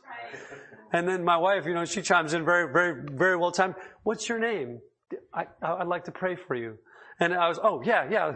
[0.92, 3.76] And then my wife, you know, she chimes in very, very, very well timed.
[4.04, 4.80] What's your name?
[5.34, 6.78] I, I'd like to pray for you.
[7.20, 8.36] And I was, oh yeah, yeah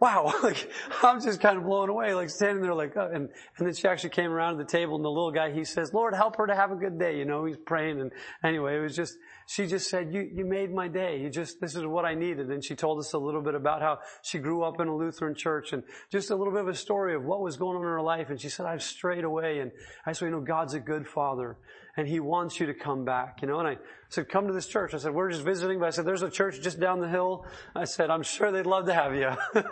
[0.00, 0.70] wow, like,
[1.02, 3.88] I'm just kind of blown away, like standing there like, oh, and, and then she
[3.88, 6.46] actually came around to the table and the little guy, he says, Lord, help her
[6.46, 7.18] to have a good day.
[7.18, 8.00] You know, he's praying.
[8.00, 8.12] And
[8.44, 9.16] anyway, it was just,
[9.50, 11.18] she just said, you, you made my day.
[11.18, 12.50] You just, this is what I needed.
[12.50, 15.34] And she told us a little bit about how she grew up in a Lutheran
[15.34, 15.82] church and
[16.12, 18.28] just a little bit of a story of what was going on in her life.
[18.28, 19.60] And she said, I've strayed away.
[19.60, 19.72] And
[20.04, 21.56] I said, you know, God's a good father
[21.96, 23.58] and he wants you to come back, you know.
[23.58, 23.78] And I
[24.10, 24.92] said, come to this church.
[24.92, 27.46] I said, we're just visiting, but I said, there's a church just down the hill.
[27.74, 29.30] I said, I'm sure they'd love to have you.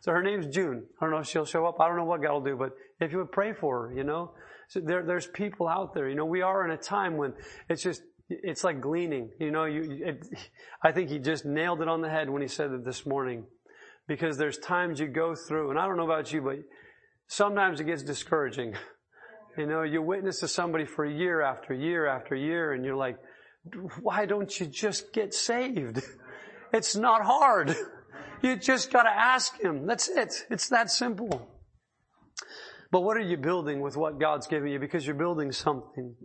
[0.00, 0.84] so her name's June.
[1.00, 1.80] I don't know if she'll show up.
[1.80, 2.70] I don't know what God will do, but
[3.00, 4.30] if you would pray for her, you know.
[4.68, 6.24] So there, there's people out there, you know.
[6.24, 7.34] We are in a time when
[7.68, 9.64] it's just, it's like gleaning, you know.
[9.64, 10.26] You, it,
[10.82, 13.44] I think he just nailed it on the head when he said it this morning,
[14.08, 16.56] because there's times you go through, and I don't know about you, but
[17.28, 18.74] sometimes it gets discouraging.
[19.56, 23.16] You know, you witness to somebody for year after year after year and you're like,
[24.00, 26.02] why don't you just get saved?
[26.72, 27.76] It's not hard.
[28.42, 29.86] You just gotta ask Him.
[29.86, 30.44] That's it.
[30.50, 31.48] It's that simple.
[32.90, 34.80] But what are you building with what God's giving you?
[34.80, 36.16] Because you're building something.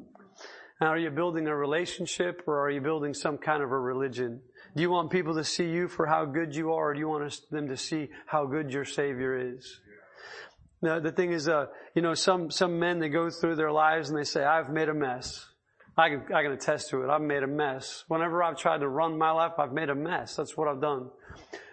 [0.82, 4.42] Now, are you building a relationship or are you building some kind of a religion?
[4.76, 7.10] Do you want people to see you for how good you are or do you
[7.10, 9.82] want them to see how good your Savior is?
[10.82, 14.10] Now, the thing is, uh, you know, some, some men, they go through their lives
[14.10, 15.46] and they say, I've made a mess.
[15.98, 17.10] I can, I can attest to it.
[17.10, 18.06] I've made a mess.
[18.08, 20.38] Whenever I've tried to run my life, I've made a mess.
[20.38, 21.10] That's what I've done.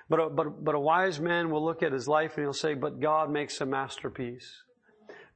[0.09, 2.75] But a, but, but a wise man will look at his life and he'll say,
[2.75, 4.63] but God makes a masterpiece.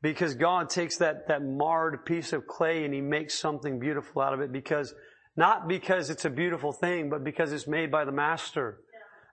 [0.03, 4.33] Because God takes that, that marred piece of clay and he makes something beautiful out
[4.33, 4.95] of it because,
[5.37, 8.81] not because it's a beautiful thing, but because it's made by the master.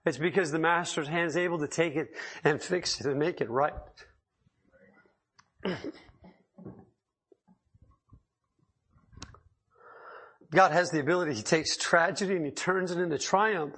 [0.04, 2.08] It's because the master's hand is able to take it
[2.44, 3.72] and fix it and make it right.
[10.50, 11.34] God has the ability.
[11.34, 13.74] He takes tragedy and he turns it into triumph.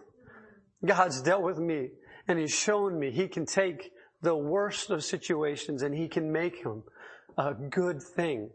[0.84, 1.88] God's dealt with me
[2.28, 3.90] and he's shown me he can take
[4.22, 6.82] the worst of situations and he can make them
[7.38, 8.50] a good thing.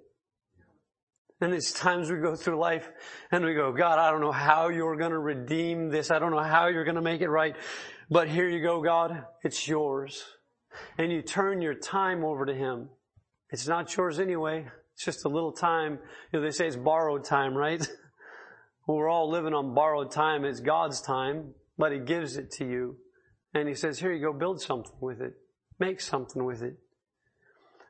[1.42, 2.90] And it's times we go through life
[3.32, 6.10] and we go, God, I don't know how you're going to redeem this.
[6.10, 7.56] I don't know how you're going to make it right.
[8.10, 9.26] But here you go, God.
[9.44, 10.24] It's yours.
[10.98, 12.90] And you turn your time over to Him.
[13.50, 14.66] It's not yours anyway.
[14.94, 16.00] It's just a little time.
[16.32, 17.86] You know, they say it's borrowed time, right?
[18.88, 20.46] we're all living on borrowed time.
[20.46, 22.98] It's God's time, but He gives it to you.
[23.54, 25.34] And He says, here you go, build something with it.
[25.80, 26.78] Make something with it.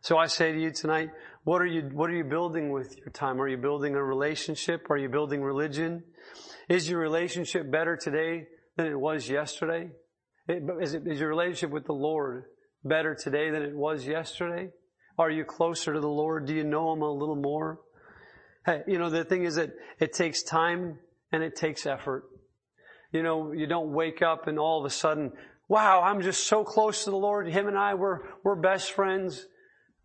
[0.02, 1.10] So I say to you tonight,
[1.44, 3.42] what are you, what are you building with your time?
[3.42, 4.90] Are you building a relationship?
[4.90, 6.04] Are you building religion?
[6.70, 8.46] Is your relationship better today
[8.78, 9.90] than it was yesterday?
[10.48, 12.46] Is, it, is your relationship with the Lord
[12.84, 14.70] better today than it was yesterday?
[15.18, 16.46] Are you closer to the Lord?
[16.46, 17.80] Do you know Him a little more?
[18.66, 21.00] Hey, you know, the thing is that it takes time
[21.32, 22.26] and it takes effort.
[23.12, 25.32] You know, you don't wake up and all of a sudden,
[25.68, 27.48] wow, I'm just so close to the Lord.
[27.48, 29.46] Him and I, we're, we're best friends.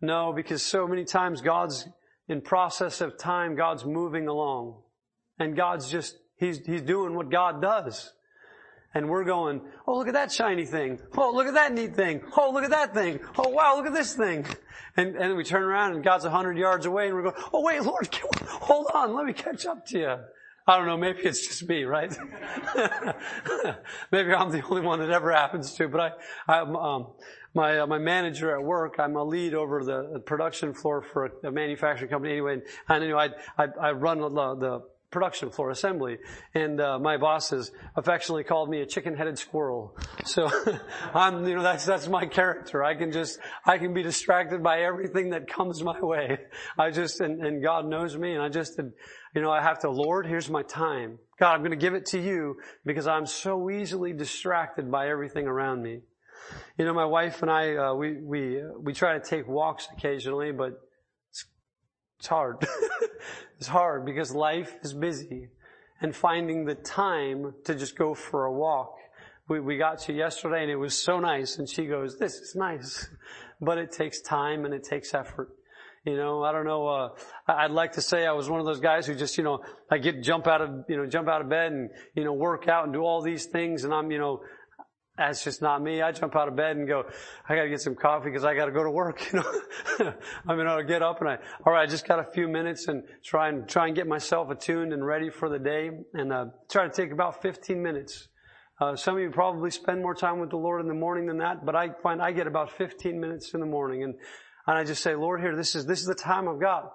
[0.01, 1.87] No, because so many times God's
[2.27, 4.81] in process of time, God's moving along.
[5.37, 8.13] And God's just, He's, He's doing what God does.
[8.93, 10.99] And we're going, oh, look at that shiny thing.
[11.15, 12.21] Oh, look at that neat thing.
[12.35, 13.19] Oh, look at that thing.
[13.37, 14.45] Oh, wow, look at this thing.
[14.97, 17.61] And, and we turn around and God's a hundred yards away and we're going, oh,
[17.61, 18.13] wait, Lord,
[18.47, 20.15] hold on, let me catch up to you.
[20.67, 22.15] I don't know, maybe it's just me, right?
[24.11, 27.13] maybe I'm the only one that ever happens to, but I, I um,
[27.53, 28.95] my uh, my manager at work.
[28.99, 32.61] I'm a lead over the production floor for a, manufacturing company anyway.
[32.87, 36.17] And, anyway, I I, I run the, the production floor assembly.
[36.55, 39.95] And uh, my bosses affectionately called me a chicken-headed squirrel.
[40.25, 40.49] So
[41.13, 42.83] I'm, you know, that's that's my character.
[42.83, 46.39] I can just I can be distracted by everything that comes my way.
[46.77, 48.79] I just and, and God knows me, and I just,
[49.33, 49.89] you know, I have to.
[49.89, 51.17] Lord, here's my time.
[51.39, 55.47] God, I'm going to give it to you because I'm so easily distracted by everything
[55.47, 56.01] around me.
[56.77, 60.51] You know, my wife and I, uh, we we we try to take walks occasionally,
[60.51, 60.81] but
[61.29, 61.45] it's,
[62.19, 62.57] it's hard.
[63.57, 65.49] it's hard because life is busy,
[66.01, 68.97] and finding the time to just go for a walk.
[69.47, 71.57] We we got to yesterday, and it was so nice.
[71.57, 73.07] And she goes, "This is nice,"
[73.61, 75.55] but it takes time and it takes effort.
[76.03, 76.87] You know, I don't know.
[76.87, 77.09] Uh,
[77.47, 79.59] I'd like to say I was one of those guys who just, you know,
[79.91, 82.67] I get jump out of, you know, jump out of bed and, you know, work
[82.67, 84.41] out and do all these things, and I'm, you know,
[85.15, 86.01] that's just not me.
[86.01, 87.03] I jump out of bed and go,
[87.47, 90.13] I gotta get some coffee because I gotta go to work, you know.
[90.47, 91.37] I mean, I'll get up and I,
[91.67, 94.93] alright, I just got a few minutes and try and, try and get myself attuned
[94.93, 98.27] and ready for the day and, uh, try to take about 15 minutes.
[98.79, 101.37] Uh, some of you probably spend more time with the Lord in the morning than
[101.37, 104.15] that, but I find I get about 15 minutes in the morning and,
[104.67, 106.89] and I just say, Lord, here, this is, this is the time of God.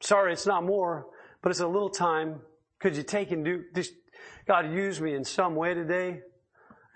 [0.00, 1.06] Sorry, it's not more,
[1.42, 2.40] but it's a little time.
[2.80, 3.62] Could you take and do,
[4.46, 6.20] God, use me in some way today?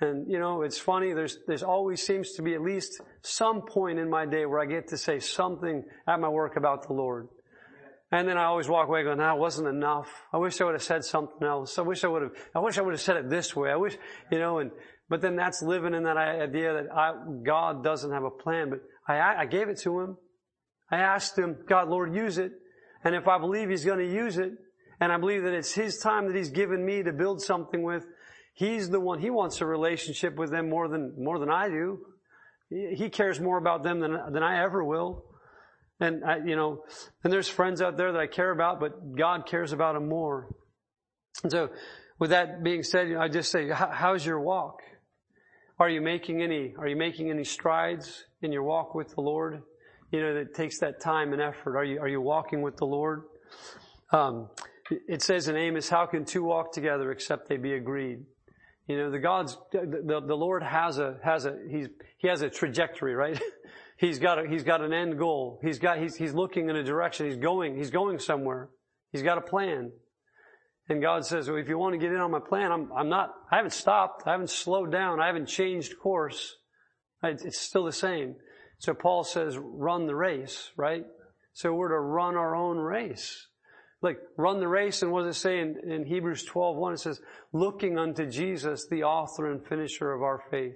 [0.00, 3.98] And you know, it's funny, there's, there's always seems to be at least some point
[3.98, 7.28] in my day where I get to say something at my work about the Lord.
[8.10, 10.08] And then I always walk away going, that wasn't enough.
[10.32, 11.78] I wish I would have said something else.
[11.78, 13.70] I wish I would have, I wish I would have said it this way.
[13.70, 13.96] I wish,
[14.30, 14.70] you know, and,
[15.08, 17.12] but then that's living in that idea that I,
[17.44, 20.16] God doesn't have a plan, but I, I gave it to Him.
[20.90, 22.52] I asked Him, God, Lord, use it.
[23.04, 24.52] And if I believe He's going to use it,
[25.00, 28.04] and I believe that it's His time that He's given me to build something with,
[28.54, 31.98] He's the one, he wants a relationship with them more than, more than I do.
[32.70, 35.24] He cares more about them than, than I ever will.
[36.00, 36.84] And I, you know,
[37.22, 40.54] and there's friends out there that I care about, but God cares about them more.
[41.42, 41.68] And so,
[42.18, 44.80] with that being said, I just say, how's your walk?
[45.78, 49.60] Are you making any, are you making any strides in your walk with the Lord?
[50.12, 51.76] You know, that takes that time and effort.
[51.76, 53.22] Are you, are you walking with the Lord?
[54.12, 54.48] Um,
[55.08, 58.20] it says in Amos, how can two walk together except they be agreed?
[58.86, 62.50] You know, the God's, the, the Lord has a, has a, he's, he has a
[62.50, 63.40] trajectory, right?
[63.96, 65.58] he's got a, he's got an end goal.
[65.60, 67.26] He's got, he's, he's looking in a direction.
[67.26, 68.68] He's going, he's going somewhere.
[69.10, 69.90] He's got a plan.
[70.88, 73.08] And God says, well, if you want to get in on my plan, I'm, I'm
[73.08, 74.24] not, I haven't stopped.
[74.26, 75.20] I haven't slowed down.
[75.20, 76.56] I haven't changed course.
[77.22, 78.36] It's still the same.
[78.78, 81.04] So Paul says, run the race, right?
[81.54, 83.46] So we're to run our own race.
[84.02, 86.92] Like, run the race, and what does it say in, in Hebrews 12, 1?
[86.92, 87.22] It says,
[87.54, 90.74] looking unto Jesus, the author and finisher of our faith,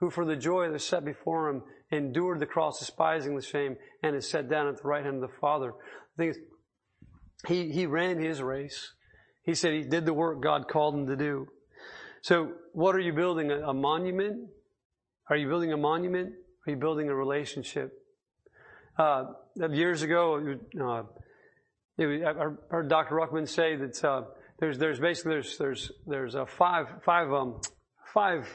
[0.00, 3.76] who for the joy that is set before him endured the cross, despising the shame,
[4.02, 5.72] and is set down at the right hand of the Father.
[6.16, 6.38] The thing is,
[7.46, 8.94] he, he ran his race.
[9.44, 11.46] He said he did the work God called him to do.
[12.22, 13.50] So, what are you building?
[13.50, 14.48] A, monument?
[15.28, 16.32] Are you building a monument?
[16.66, 17.92] Are you building a relationship?
[18.98, 19.24] Uh,
[19.70, 21.02] years ago, uh,
[22.00, 22.04] I
[22.70, 23.16] heard Dr.
[23.16, 24.22] Ruckman say that uh,
[24.58, 27.60] there's there's basically there's there's there's a five five um
[28.12, 28.48] five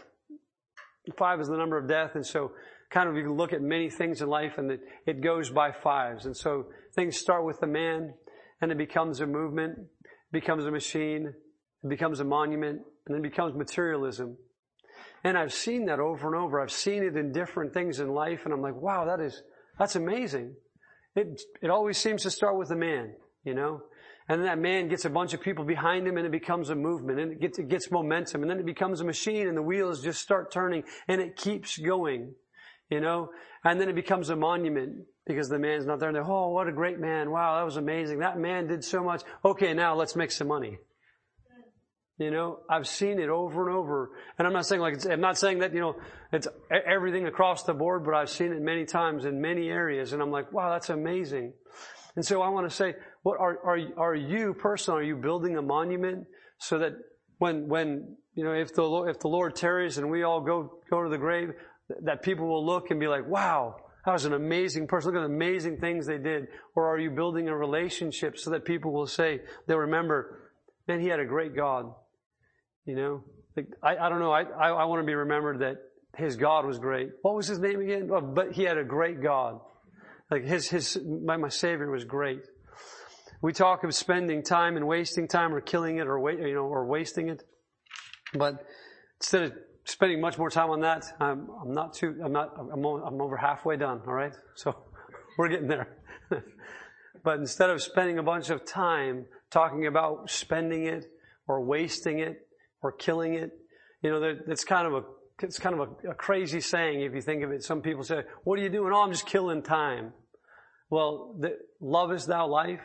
[1.18, 2.52] five is the number of death, and so
[2.90, 5.72] kind of you can look at many things in life, and it, it goes by
[5.72, 6.66] fives, and so
[6.96, 8.14] things start with the man,
[8.62, 9.78] and it becomes a movement,
[10.32, 11.34] becomes a machine,
[11.84, 14.38] it becomes a monument, and then becomes materialism.
[15.24, 16.62] And I've seen that over and over.
[16.62, 19.42] I've seen it in different things in life, and I'm like, wow, that is
[19.78, 20.56] that's amazing.
[21.16, 23.14] It it always seems to start with a man
[23.44, 23.82] you know?
[24.28, 26.76] And then that man gets a bunch of people behind him and it becomes a
[26.76, 29.64] movement and it gets, it gets momentum and then it becomes a machine and the
[29.64, 32.34] wheels just start turning and it keeps going,
[32.90, 33.30] you know?
[33.64, 36.68] And then it becomes a monument because the man's not there and they're, oh, what
[36.68, 37.30] a great man.
[37.30, 38.18] Wow, that was amazing.
[38.18, 39.22] That man did so much.
[39.46, 40.80] Okay, now let's make some money.
[42.18, 44.10] You know, I've seen it over and over.
[44.40, 45.96] And I'm not saying like, I'm not saying that, you know,
[46.34, 50.14] it's everything across the board, but I've seen it many times in many areas.
[50.14, 51.54] And I'm like, wow, that's amazing.
[52.16, 55.58] And so I want to say, what are, are, are you personally, are you building
[55.58, 56.26] a monument
[56.58, 56.94] so that
[57.38, 61.04] when, when, you know, if the, if the Lord tarries and we all go, go
[61.04, 61.50] to the grave,
[62.02, 63.76] that people will look and be like, wow,
[64.06, 65.12] that was an amazing person.
[65.12, 66.48] Look at the amazing things they did.
[66.76, 70.52] Or are you building a relationship so that people will say, they'll remember,
[70.88, 71.94] man, he had a great God.
[72.86, 73.24] You know,
[73.56, 74.32] like, I, I don't know.
[74.32, 75.78] I, I, I want to be remembered that
[76.18, 77.10] his God was great.
[77.22, 78.10] What was his name again?
[78.12, 79.60] Oh, but he had a great God.
[80.32, 82.42] Like his, his, my, my Savior was great.
[83.42, 86.66] We talk of spending time and wasting time or killing it or, wait, you know,
[86.66, 87.44] or wasting it.
[88.34, 88.66] But
[89.20, 89.54] instead of
[89.90, 93.78] spending much more time on that, I'm, not too, I'm not, I'm, I'm over halfway
[93.78, 94.34] done, alright?
[94.56, 94.76] So,
[95.38, 95.98] we're getting there.
[97.24, 101.06] but instead of spending a bunch of time talking about spending it
[101.48, 102.48] or wasting it
[102.82, 103.52] or killing it,
[104.02, 105.04] you know, it's kind of a
[105.42, 107.64] it's kind of a, a, crazy saying if you think of it.
[107.64, 108.92] Some people say, what are you doing?
[108.94, 110.12] Oh, I'm just killing time.
[110.90, 112.82] Well, the, love is thou life.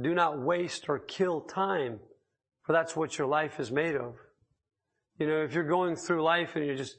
[0.00, 2.00] Do not waste or kill time,
[2.64, 4.14] for that's what your life is made of.
[5.22, 6.96] You know, if you're going through life and you're just,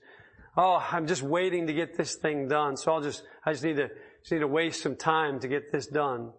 [0.55, 3.75] oh, I'm just waiting to get this thing done, so I'll just, I just need
[3.75, 3.89] to,
[4.21, 6.31] just need to waste some time to get this done.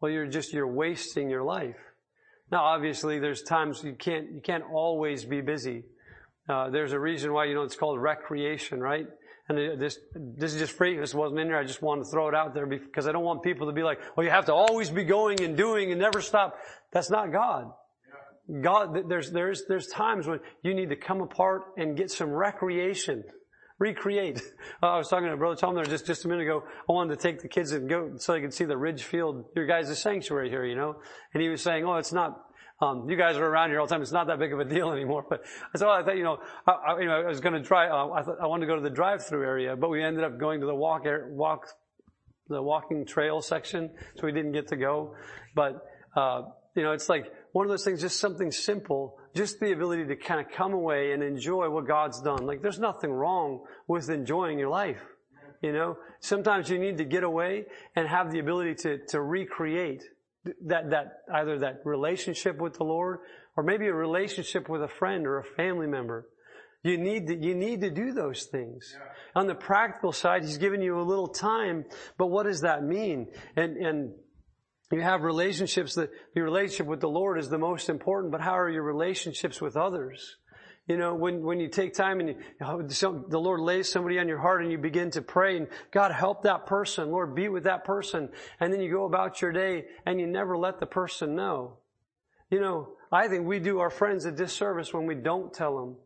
[0.00, 1.76] Well, you're just, you're wasting your life.
[2.50, 5.84] Now, obviously, there's times you can't, you can't always be busy.
[6.48, 9.06] Uh, there's a reason why, you know, it's called recreation, right?
[9.48, 10.98] And this, this is just free.
[10.98, 11.58] This wasn't in there.
[11.60, 13.84] I just wanted to throw it out there because I don't want people to be
[13.84, 16.56] like, well, you have to always be going and doing and never stop.
[16.92, 17.70] That's not God.
[18.62, 23.24] God, there's, there's, there's times when you need to come apart and get some recreation.
[23.78, 24.42] Recreate.
[24.82, 26.62] I was talking to Brother Tom there just, just a minute ago.
[26.88, 29.66] I wanted to take the kids and go so they could see the Ridgefield, your
[29.66, 30.96] guys' sanctuary here, you know?
[31.32, 32.38] And he was saying, oh, it's not,
[32.82, 34.02] um, you guys are around here all the time.
[34.02, 35.24] It's not that big of a deal anymore.
[35.28, 35.44] But
[35.76, 37.88] so I thought, you know, I, I, you know, I was going to try.
[37.88, 40.38] Uh, I thought I wanted to go to the drive-through area, but we ended up
[40.38, 41.66] going to the walk walk
[42.48, 45.14] the walking trail section, so we didn't get to go.
[45.54, 45.82] But
[46.14, 46.42] uh,
[46.76, 50.16] you know, it's like one of those things, just something simple, just the ability to
[50.16, 52.44] kind of come away and enjoy what God's done.
[52.44, 55.00] Like, there's nothing wrong with enjoying your life.
[55.62, 60.02] You know, sometimes you need to get away and have the ability to to recreate
[60.66, 63.20] that, that, either that relationship with the Lord
[63.56, 66.26] or maybe a relationship with a friend or a family member.
[66.82, 68.96] You need to, you need to do those things.
[68.98, 69.40] Yeah.
[69.40, 71.84] On the practical side, He's given you a little time,
[72.18, 73.28] but what does that mean?
[73.56, 74.12] And, and
[74.94, 78.58] you have relationships that your relationship with the Lord is the most important, but how
[78.58, 80.36] are your relationships with others?
[80.86, 84.40] You know, when, when you take time and you, the Lord lays somebody on your
[84.40, 87.84] heart and you begin to pray and God help that person, Lord be with that
[87.84, 88.28] person.
[88.60, 91.78] And then you go about your day and you never let the person know.
[92.50, 95.96] You know, I think we do our friends a disservice when we don't tell them.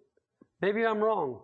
[0.62, 1.40] Maybe I'm wrong,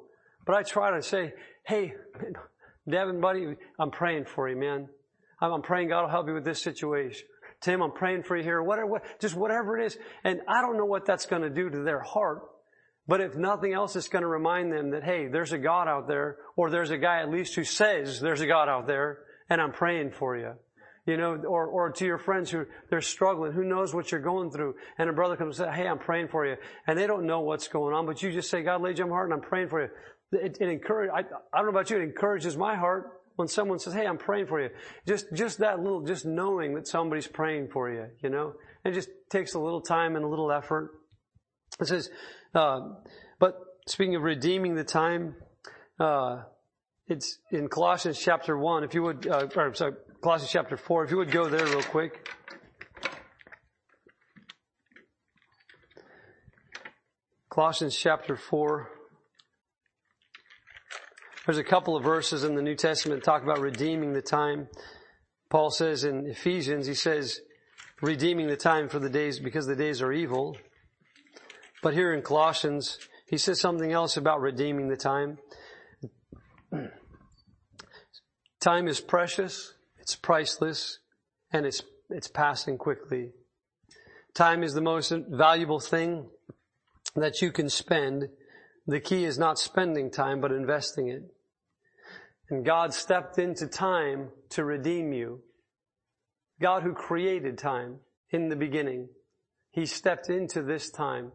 [0.47, 1.32] but I try to say,
[1.66, 1.95] hey,
[2.88, 4.88] Devin, buddy, I'm praying for you, man.
[5.40, 7.26] I'm praying God will help you with this situation.
[7.64, 8.62] Tim, I'm praying for you here.
[8.62, 9.98] Whatever, just whatever it is.
[10.22, 12.42] And I don't know what that's going to do to their heart.
[13.08, 16.06] But if nothing else, it's going to remind them that, hey, there's a God out
[16.06, 19.60] there, or there's a guy at least who says there's a God out there, and
[19.60, 20.52] I'm praying for you.
[21.06, 24.50] You know, or, or to your friends who, they're struggling, who knows what you're going
[24.50, 26.56] through, and a brother comes and says, hey, I'm praying for you.
[26.86, 29.10] And they don't know what's going on, but you just say, God laid you on
[29.10, 29.88] my heart and I'm praying for you.
[30.32, 33.78] It, it encourage, I, I don't know about you, it encourages my heart when someone
[33.78, 34.70] says, hey, I'm praying for you.
[35.07, 38.55] Just, just that little, just knowing that somebody's praying for you, you know?
[38.85, 40.91] It just takes a little time and a little effort.
[41.80, 42.11] It says,
[42.55, 42.80] uh,
[43.41, 43.57] but
[43.89, 45.35] speaking of redeeming the time,
[45.99, 46.43] uh,
[47.09, 48.85] it's in Colossians chapter 1.
[48.85, 51.82] If you would, uh, or sorry, Colossians chapter 4, if you would go there real
[51.82, 52.28] quick.
[57.51, 58.93] Colossians chapter 4.
[61.47, 64.68] There's a couple of verses in the New Testament that talk about redeeming the time.
[65.51, 67.40] Paul says in Ephesians, he says,
[68.01, 70.57] redeeming the time for the days because the days are evil.
[71.82, 75.36] But here in Colossians, he says something else about redeeming the time.
[78.59, 80.99] Time is precious, it's priceless,
[81.53, 83.32] and it's, it's passing quickly.
[84.32, 86.30] Time is the most valuable thing
[87.14, 88.30] that you can spend.
[88.86, 91.34] The key is not spending time, but investing it.
[92.51, 95.40] And God stepped into time to redeem you.
[96.61, 97.99] God who created time
[98.30, 99.09] in the beginning,
[99.70, 101.32] He stepped into this time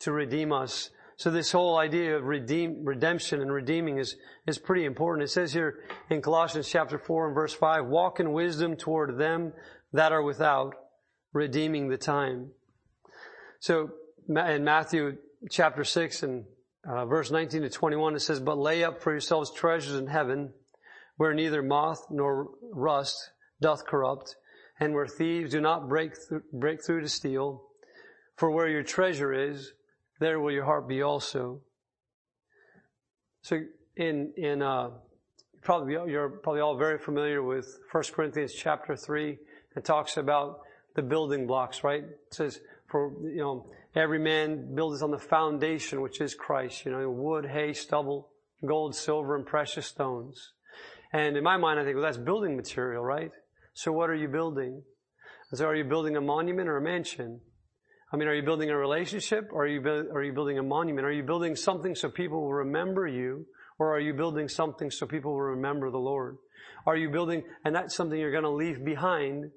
[0.00, 0.90] to redeem us.
[1.16, 5.28] So this whole idea of redeem, redemption and redeeming is, is pretty important.
[5.28, 9.52] It says here in Colossians chapter 4 and verse 5, walk in wisdom toward them
[9.92, 10.74] that are without,
[11.32, 12.50] redeeming the time.
[13.60, 13.90] So
[14.28, 15.18] in Matthew
[15.50, 16.44] chapter 6 and
[16.84, 20.52] uh, verse 19 to 21, it says, But lay up for yourselves treasures in heaven,
[21.16, 24.36] where neither moth nor rust doth corrupt,
[24.78, 27.64] and where thieves do not break, th- break through to steal.
[28.36, 29.72] For where your treasure is,
[30.20, 31.60] there will your heart be also.
[33.42, 33.60] So
[33.96, 34.90] in, in, uh,
[35.62, 39.38] probably, you're probably all very familiar with 1 Corinthians chapter 3.
[39.76, 40.60] It talks about
[40.96, 42.02] the building blocks, right?
[42.02, 46.92] It says, for, you know, every man builds on the foundation, which is Christ, you
[46.92, 48.30] know, wood, hay, stubble,
[48.66, 50.52] gold, silver, and precious stones.
[51.12, 53.30] And in my mind, I think, well, that's building material, right?
[53.74, 54.82] So what are you building?
[55.54, 57.40] So are you building a monument or a mansion?
[58.12, 61.06] I mean, are you building a relationship or are you, are you building a monument?
[61.06, 63.46] Are you building something so people will remember you
[63.78, 66.36] or are you building something so people will remember the Lord?
[66.86, 69.50] Are you building, and that's something you're going to leave behind.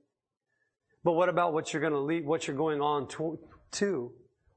[1.03, 3.39] But what about what you're going to leave, what you're going on to?
[3.73, 4.11] to?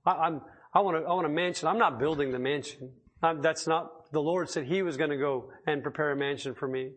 [0.06, 0.40] I, am
[0.72, 1.68] I want to, I want a mansion.
[1.68, 2.92] I'm not building the mansion.
[3.22, 6.54] I'm, that's not, the Lord said He was going to go and prepare a mansion
[6.54, 6.92] for me.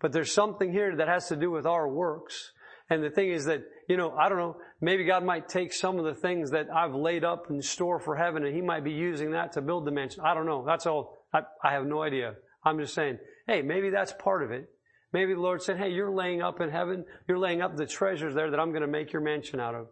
[0.00, 2.52] But there's something here that has to do with our works.
[2.88, 5.98] And the thing is that, you know, I don't know, maybe God might take some
[5.98, 8.92] of the things that I've laid up in store for heaven and He might be
[8.92, 10.22] using that to build the mansion.
[10.24, 10.64] I don't know.
[10.64, 11.24] That's all.
[11.32, 12.34] I, I have no idea.
[12.64, 14.68] I'm just saying, hey, maybe that's part of it.
[15.12, 17.04] Maybe the Lord said, hey, you're laying up in heaven.
[17.26, 19.88] You're laying up the treasures there that I'm going to make your mansion out of.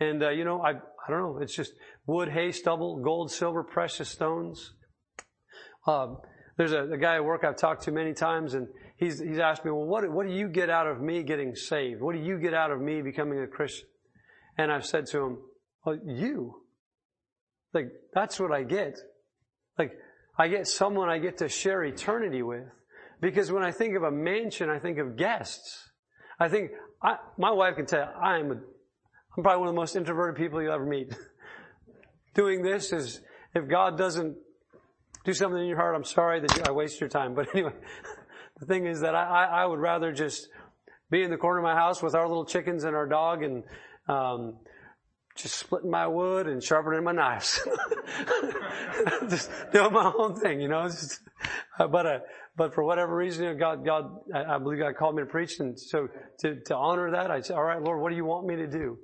[0.00, 1.38] And, uh, you know, I, I don't know.
[1.40, 1.72] It's just
[2.06, 4.72] wood, hay, stubble, gold, silver, precious stones.
[5.86, 6.18] Um,
[6.56, 9.64] there's a, a, guy at work I've talked to many times and he's, he's asked
[9.64, 12.00] me, well, what, what do you get out of me getting saved?
[12.00, 13.86] What do you get out of me becoming a Christian?
[14.58, 15.38] And I've said to him,
[15.84, 16.62] well, you.
[17.72, 18.98] Like, that's what I get.
[19.78, 19.92] Like,
[20.38, 22.64] I get someone I get to share eternity with.
[23.20, 25.90] Because when I think of a mansion, I think of guests.
[26.38, 26.70] I think,
[27.02, 28.56] I, my wife can tell you, I'm, a,
[29.36, 31.14] I'm probably one of the most introverted people you'll ever meet.
[32.34, 33.20] Doing this is,
[33.54, 34.36] if God doesn't
[35.24, 37.34] do something in your heart, I'm sorry that I waste your time.
[37.36, 37.72] But anyway,
[38.58, 40.48] the thing is that I, I would rather just
[41.10, 43.62] be in the corner of my house with our little chickens and our dog and
[44.08, 44.58] um,
[45.36, 47.60] just splitting my wood and sharpening my knives.
[49.28, 50.88] just doing my own thing, you know.
[50.88, 51.20] Just,
[51.78, 52.18] uh, but uh,
[52.56, 55.78] but for whatever reason, God God I, I, believe God called me to preach, and
[55.78, 56.08] so
[56.40, 58.66] to to honor that, I said, all right, Lord, what do you want me to
[58.66, 58.98] do?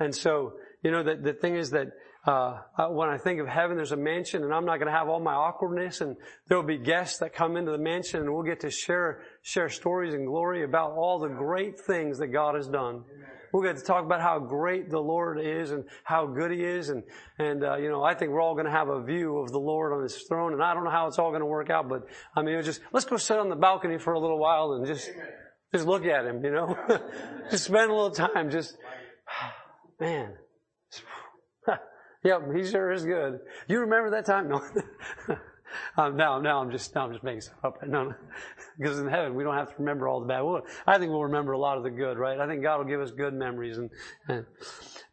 [0.00, 1.88] And so you know, the the thing is that
[2.26, 2.58] uh,
[2.90, 5.20] when I think of heaven, there's a mansion, and I'm not going to have all
[5.20, 6.16] my awkwardness, and
[6.48, 9.68] there will be guests that come into the mansion, and we'll get to share share
[9.68, 13.04] stories and glory about all the great things that God has done.
[13.52, 16.88] We'll get to talk about how great the Lord is and how good He is,
[16.88, 17.02] and
[17.38, 19.58] and uh, you know, I think we're all going to have a view of the
[19.58, 21.88] Lord on His throne, and I don't know how it's all going to work out,
[21.88, 24.86] but I mean, just let's go sit on the balcony for a little while and
[24.86, 25.10] just
[25.74, 26.76] just look at Him, you know,
[27.50, 28.76] just spend a little time, just
[30.00, 30.34] man.
[32.22, 33.40] Yep, he sure is good.
[33.66, 34.48] You remember that time?
[34.48, 34.62] No.
[35.96, 37.82] um, now, now I'm just, now I'm just making stuff up.
[37.86, 38.14] No, no.
[38.78, 40.44] because in heaven we don't have to remember all the bad.
[40.86, 42.38] I think we'll remember a lot of the good, right?
[42.38, 43.78] I think God will give us good memories.
[43.78, 43.90] And,
[44.28, 44.44] and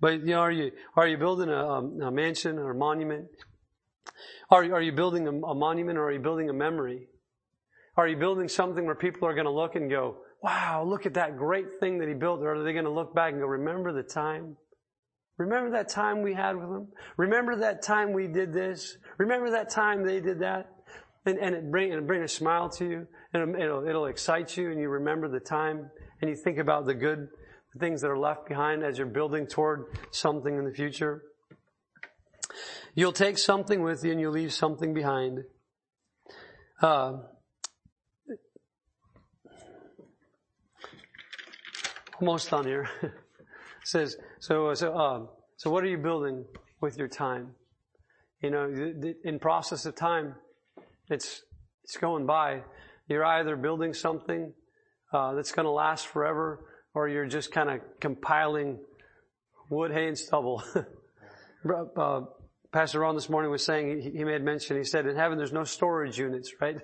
[0.01, 1.63] but you know, are you are you building a,
[2.07, 3.27] a mansion or a monument?
[4.49, 7.07] Are you, are you building a, a monument or are you building a memory?
[7.95, 11.13] Are you building something where people are going to look and go, "Wow, look at
[11.13, 12.41] that great thing that he built"?
[12.41, 14.57] Or are they going to look back and go, "Remember the time"?
[15.37, 16.87] Remember that time we had with them?
[17.15, 18.97] Remember that time we did this?
[19.17, 20.69] Remember that time they did that?
[21.25, 24.71] And, and it bring, it bring a smile to you and it'll, it'll excite you
[24.71, 27.27] and you remember the time and you think about the good
[27.73, 31.21] the things that are left behind as you're building toward something in the future.
[32.95, 35.39] You'll take something with you and you'll leave something behind.
[36.81, 37.17] Uh,
[42.19, 42.89] almost done here.
[43.83, 46.45] says, so, so, um, so what are you building
[46.81, 47.55] with your time?
[48.41, 50.35] You know, in process of time,
[51.09, 51.41] it's,
[51.83, 52.61] it's going by.
[53.07, 54.53] You're either building something,
[55.13, 58.79] uh, that's going to last forever, or you're just kind of compiling
[59.69, 60.63] wood, hay, and stubble.
[61.97, 62.21] uh,
[62.71, 65.53] Pastor Ron this morning was saying, he, he made mention, he said, in heaven there's
[65.53, 66.77] no storage units, right?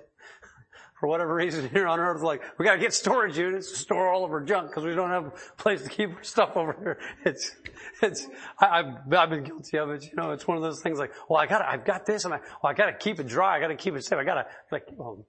[1.04, 4.24] For whatever reason here on earth, like, we gotta get storage units to store all
[4.24, 6.98] of our junk because we don't have a place to keep our stuff over here.
[7.26, 7.54] It's,
[8.00, 8.26] it's,
[8.58, 11.12] I, have I've been guilty of it, you know, it's one of those things like,
[11.28, 13.60] well, I gotta, I've got this and I, well, I gotta keep it dry, I
[13.60, 15.26] gotta keep it safe, I gotta, like, well,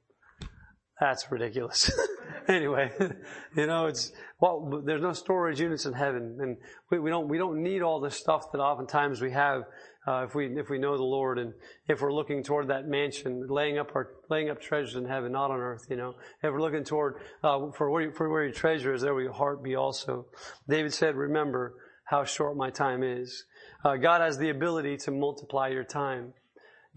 [0.97, 1.91] that's ridiculous.
[2.54, 2.91] anyway,
[3.56, 6.58] you know, it's, well, there's no storage units in heaven and
[6.91, 9.64] we, we don't, we don't need all the stuff that oftentimes we have
[10.08, 11.54] uh, if we if we know the Lord and
[11.88, 15.50] if we're looking toward that mansion, laying up our laying up treasures in heaven, not
[15.50, 15.86] on earth.
[15.89, 19.16] You know, if we're looking toward uh, for where for where your treasure is, there
[19.16, 20.28] will your heart be also.
[20.70, 21.74] David said, "Remember
[22.06, 23.46] how short my time is."
[23.84, 26.34] Uh, God has the ability to multiply your time.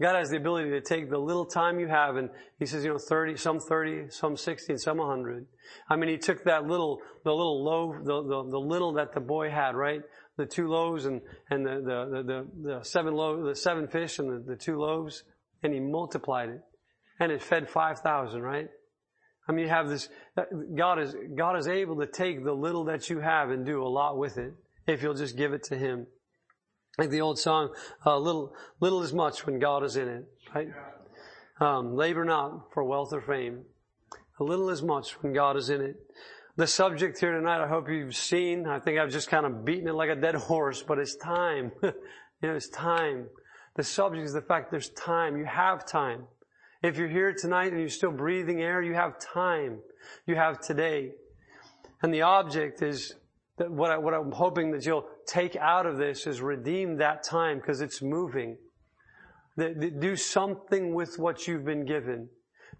[0.01, 2.91] God has the ability to take the little time you have and He says, you
[2.91, 5.45] know, 30, some 30, some 60, and some 100.
[5.89, 9.19] I mean, He took that little, the little loaf, the, the, the little that the
[9.19, 10.01] boy had, right?
[10.39, 14.31] the two loaves and, and the, the, the, the seven loaves, the seven fish and
[14.31, 15.23] the, the two loaves,
[15.61, 16.61] and he multiplied it.
[17.19, 18.69] And it fed 5,000, right?
[19.47, 20.43] I mean, you have this, uh,
[20.75, 23.89] God is, God is able to take the little that you have and do a
[23.89, 24.53] lot with it
[24.87, 26.07] if you'll just give it to Him.
[26.97, 27.73] Like the old song,
[28.05, 30.67] uh, little, little is much when God is in it, right?
[31.61, 33.63] Um, labor not for wealth or fame.
[34.39, 35.95] A little is much when God is in it
[36.59, 38.67] the subject here tonight, I hope you've seen.
[38.67, 41.71] I think I've just kind of beaten it like a dead horse, but it's time.
[41.81, 41.93] you
[42.41, 43.27] know, it's time.
[43.77, 45.37] The subject is the fact there's time.
[45.37, 46.25] You have time.
[46.83, 49.79] If you're here tonight and you're still breathing air, you have time.
[50.25, 51.11] You have today.
[52.01, 53.15] And the object is
[53.57, 57.23] that what, I, what I'm hoping that you'll take out of this is redeem that
[57.23, 58.57] time because it's moving.
[59.57, 62.29] Do something with what you've been given.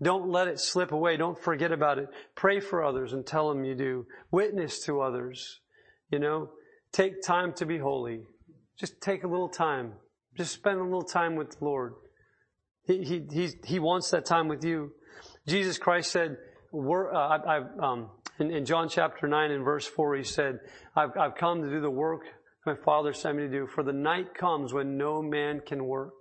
[0.01, 1.17] Don't let it slip away.
[1.17, 2.07] Don't forget about it.
[2.35, 4.05] Pray for others and tell them you do.
[4.31, 5.59] Witness to others.
[6.09, 6.49] You know,
[6.91, 8.21] take time to be holy.
[8.79, 9.93] Just take a little time.
[10.35, 11.93] Just spend a little time with the Lord.
[12.85, 14.93] He, he, he, he wants that time with you.
[15.45, 16.37] Jesus Christ said,
[16.73, 16.77] uh,
[17.13, 20.59] I, I, um, in, in, John chapter 9 and verse 4, he said,
[20.95, 22.21] I've, I've come to do the work
[22.65, 26.13] my Father sent me to do, for the night comes when no man can work.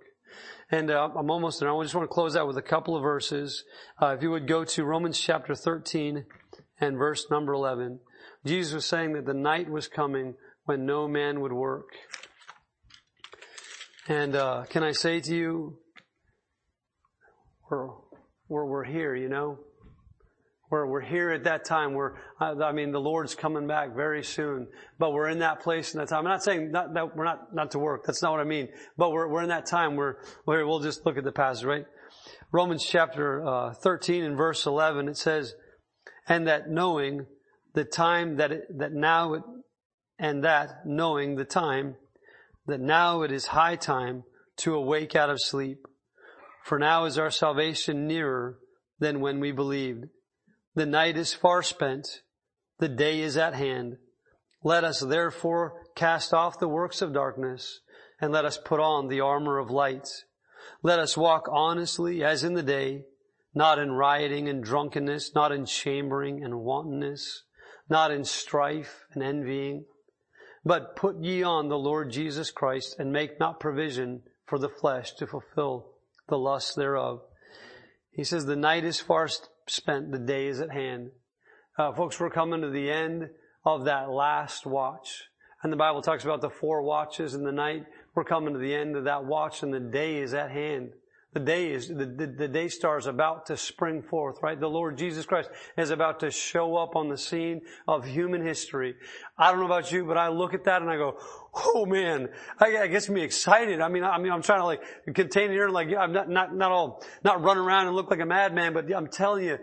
[0.71, 1.73] And uh, I'm almost there.
[1.73, 3.63] I just want to close out with a couple of verses.
[4.01, 6.25] Uh, if you would go to Romans chapter 13
[6.79, 7.99] and verse number 11.
[8.45, 10.35] Jesus was saying that the night was coming
[10.65, 11.89] when no man would work.
[14.07, 15.77] And uh, can I say to you,
[17.69, 17.89] we're,
[18.47, 19.59] we're, we're here, you know?
[20.69, 21.93] We're, we're here at that time.
[21.93, 24.67] We're, I mean, the Lord's coming back very soon,
[24.99, 26.19] but we're in that place in that time.
[26.19, 28.05] I'm not saying not, that we're not, not to work.
[28.05, 28.67] That's not what I mean.
[28.95, 31.85] But we're, we're in that time where, where we'll just look at the passage, right?
[32.51, 35.53] Romans chapter uh, 13 and verse 11, it says,
[36.27, 37.25] and that knowing
[37.73, 39.43] the time that it, that now it,
[40.19, 41.95] and that knowing the time
[42.67, 44.23] that now it is high time
[44.57, 45.79] to awake out of sleep.
[46.63, 48.57] For now is our salvation nearer
[48.99, 50.05] than when we believed.
[50.79, 52.21] The night is far spent.
[52.77, 53.97] The day is at hand.
[54.63, 57.81] Let us therefore cast off the works of darkness
[58.21, 60.07] and let us put on the armor of light.
[60.81, 63.03] Let us walk honestly as in the day,
[63.53, 67.43] not in rioting and drunkenness, not in chambering and wantonness,
[67.89, 69.83] not in strife and envying,
[70.63, 75.11] but put ye on the Lord Jesus Christ and make not provision for the flesh
[75.15, 75.91] to fulfill
[76.29, 77.23] the lusts thereof.
[78.11, 79.27] He says the night is far
[79.71, 81.11] spent, the day is at hand.
[81.77, 83.29] Uh, folks, we're coming to the end
[83.65, 85.23] of that last watch.
[85.61, 87.85] And the Bible talks about the four watches in the night.
[88.15, 90.91] We're coming to the end of that watch and the day is at hand.
[91.31, 94.59] The day is, the, the, the, day star is about to spring forth, right?
[94.59, 98.95] The Lord Jesus Christ is about to show up on the scene of human history.
[99.37, 101.19] I don't know about you, but I look at that and I go,
[101.53, 103.79] oh man, I, I gets me excited.
[103.79, 104.81] I mean, I mean, I'm trying to like
[105.13, 108.09] contain it here and like, I'm not, not, not all, not run around and look
[108.09, 109.59] like a madman, but I'm telling you,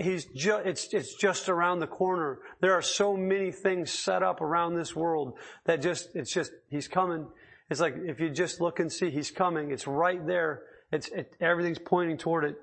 [0.00, 2.40] he's just, it's, it's just around the corner.
[2.60, 5.34] There are so many things set up around this world
[5.66, 7.28] that just, it's just, he's coming.
[7.70, 9.70] It's like, if you just look and see, he's coming.
[9.70, 10.62] It's right there.
[10.92, 12.56] It's, it, everything's pointing toward it.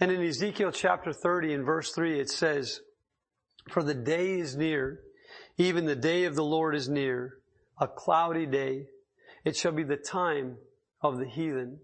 [0.00, 2.80] And in Ezekiel chapter 30 in verse 3 it says,
[3.70, 5.00] For the day is near,
[5.56, 7.38] even the day of the Lord is near,
[7.80, 8.86] a cloudy day.
[9.44, 10.56] It shall be the time
[11.02, 11.78] of the heathen.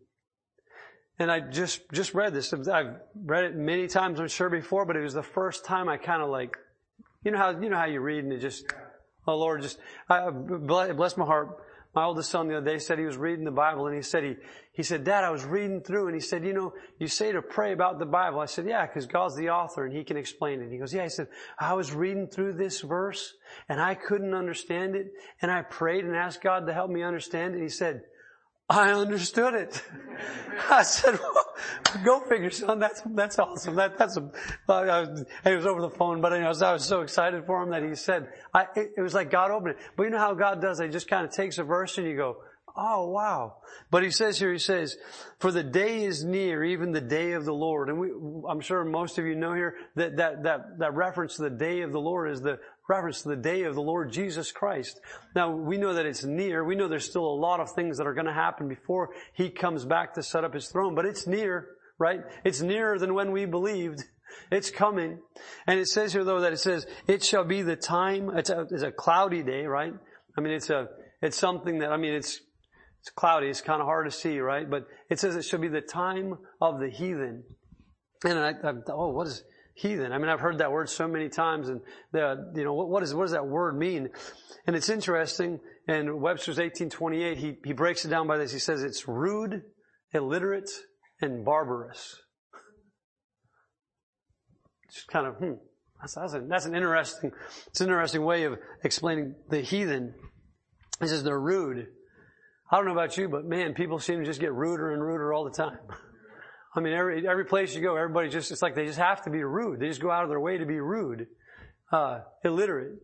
[1.18, 2.53] And I just, just read this.
[2.53, 5.97] I've read it many times, I'm sure before, but it was the first time I
[5.97, 6.57] kind of like,
[7.24, 8.64] you know how, you know how you read and it just,
[9.26, 9.78] oh Lord, just,
[10.09, 11.64] I, bless my heart.
[11.95, 14.24] My oldest son the other day said he was reading the Bible and he said
[14.24, 14.36] he,
[14.72, 17.40] he said, Dad, I was reading through and he said, you know, you say to
[17.40, 18.40] pray about the Bible.
[18.40, 20.70] I said, yeah, because God's the author and he can explain it.
[20.70, 21.28] He goes, yeah, he said,
[21.59, 23.34] I was reading through this verse
[23.68, 27.55] and I couldn't understand it and I prayed and asked God to help me understand
[27.55, 27.62] it.
[27.62, 28.03] He said,
[28.69, 29.83] I understood it.
[30.71, 31.55] I said, well,
[32.05, 32.79] go figure, son.
[32.79, 33.75] That's, that's awesome.
[33.75, 34.31] That, that's, a,
[34.69, 37.71] I was, was over the phone, but I was, I was so excited for him
[37.71, 39.79] that he said, I, it, it was like God opened it.
[39.97, 40.81] But you know how God does?
[40.81, 42.39] He just kind of takes a verse and you go,
[42.77, 43.59] Oh, wow.
[43.91, 44.97] But he says here, he says,
[45.39, 47.89] for the day is near, even the day of the Lord.
[47.89, 48.11] And we,
[48.49, 51.83] I'm sure most of you know here that, that, that, that reference to the day
[51.83, 52.59] of the Lord is the
[52.89, 55.01] reference to the day of the Lord Jesus Christ.
[55.35, 56.64] Now, we know that it's near.
[56.64, 59.51] We know there's still a lot of things that are going to happen before he
[59.51, 61.68] comes back to set up his throne, but it's near,
[61.99, 62.20] right?
[62.45, 64.05] It's nearer than when we believed.
[64.51, 65.20] It's coming.
[65.66, 68.66] And it says here though that it says, it shall be the time, it's a,
[68.70, 69.93] it's a cloudy day, right?
[70.37, 70.89] I mean, it's a,
[71.22, 72.41] it's something that, I mean, it's,
[73.05, 73.49] it's cloudy.
[73.49, 74.68] It's kind of hard to see, right?
[74.68, 77.45] But it says it should be the time of the heathen.
[78.24, 79.45] And I, I oh, what is
[79.75, 80.12] heathen?
[80.12, 81.81] I mean, I've heard that word so many times, and
[82.12, 84.09] the, you know, what, is, what does that word mean?
[84.66, 85.61] And it's interesting.
[85.87, 88.53] In Webster's 1828, he, he breaks it down by this.
[88.53, 89.62] He says it's rude,
[90.12, 90.70] illiterate,
[91.20, 92.16] and barbarous.
[94.89, 95.53] It's kind of, hmm,
[96.01, 97.33] that's, that's, a, that's an interesting,
[97.66, 100.14] it's an interesting way of explaining the heathen.
[101.01, 101.87] He says they're rude.
[102.70, 105.33] I don't know about you, but man, people seem to just get ruder and ruder
[105.33, 105.79] all the time.
[106.75, 109.31] I mean, every, every place you go, everybody just, it's like they just have to
[109.31, 109.81] be rude.
[109.81, 111.27] They just go out of their way to be rude.
[111.93, 112.99] Uh, illiterate.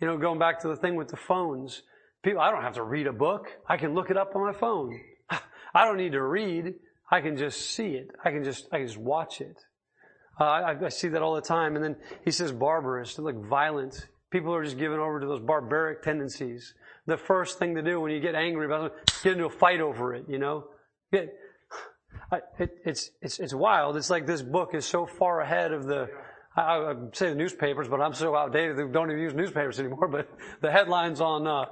[0.00, 1.82] You know, going back to the thing with the phones.
[2.22, 3.48] People, I don't have to read a book.
[3.68, 5.00] I can look it up on my phone.
[5.30, 6.74] I don't need to read.
[7.10, 8.10] I can just see it.
[8.24, 9.56] I can just, I can just watch it.
[10.40, 11.74] Uh, I, I, see that all the time.
[11.74, 14.06] And then he says barbarous, like violent.
[14.30, 16.74] People are just given over to those barbaric tendencies
[17.08, 19.80] the first thing to do when you get angry about something, get into a fight
[19.80, 20.64] over it, you know?
[21.10, 21.34] Get,
[22.58, 23.96] it, it's, it's, it's wild.
[23.96, 26.08] It's like this book is so far ahead of the,
[26.56, 30.08] I, I say the newspapers, but I'm so outdated they don't even use newspapers anymore,
[30.12, 30.28] but
[30.60, 31.64] the headlines on, uh,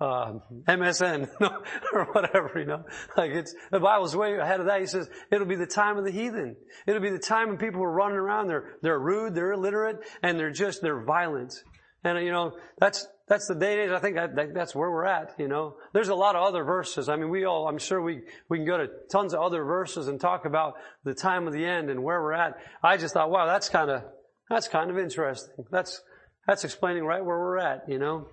[0.00, 0.32] uh,
[0.66, 1.30] MSN
[1.92, 2.84] or whatever, you know.
[3.16, 4.80] Like it's, the Bible's way ahead of that.
[4.80, 6.56] He says, it'll be the time of the heathen.
[6.86, 8.48] It'll be the time when people are running around.
[8.48, 11.54] They're, they're rude, they're illiterate, and they're just, they're violent.
[12.02, 13.90] And you know, that's, that's the day.
[13.90, 15.76] I think that, that's where we're at, you know.
[15.94, 17.08] There's a lot of other verses.
[17.08, 18.20] I mean, we all, I'm sure we,
[18.50, 20.74] we can go to tons of other verses and talk about
[21.04, 22.58] the time of the end and where we're at.
[22.82, 24.02] I just thought, wow, that's kind of,
[24.50, 25.64] that's kind of interesting.
[25.70, 26.02] That's,
[26.46, 28.28] that's explaining right where we're at, you know.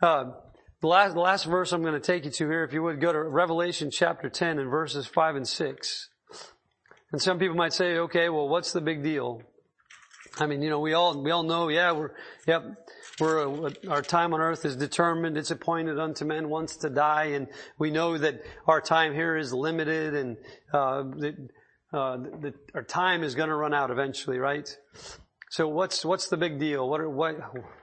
[0.00, 0.26] Uh,
[0.80, 3.00] the last, the last verse I'm going to take you to here, if you would
[3.00, 6.08] go to Revelation chapter 10 and verses 5 and 6.
[7.10, 9.42] And some people might say, okay, well, what's the big deal?
[10.38, 12.12] I mean, you know, we all, we all know, yeah, we're,
[12.46, 12.62] yep,
[13.20, 15.36] we're, uh, our time on earth is determined.
[15.36, 17.26] It's appointed unto men once to die.
[17.26, 17.48] And
[17.78, 20.36] we know that our time here is limited and,
[20.72, 21.48] uh, that,
[21.92, 24.68] uh, that our time is going to run out eventually, right?
[25.50, 26.88] So what's, what's the big deal?
[26.88, 27.36] What are, what,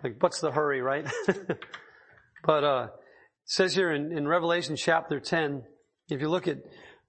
[0.03, 1.05] like, what's the hurry, right?
[2.45, 2.87] but, uh,
[3.47, 5.63] it says here in, in Revelation chapter 10,
[6.09, 6.57] if you look at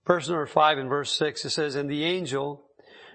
[0.06, 2.64] verse number 5 and verse 6, it says, And the angel,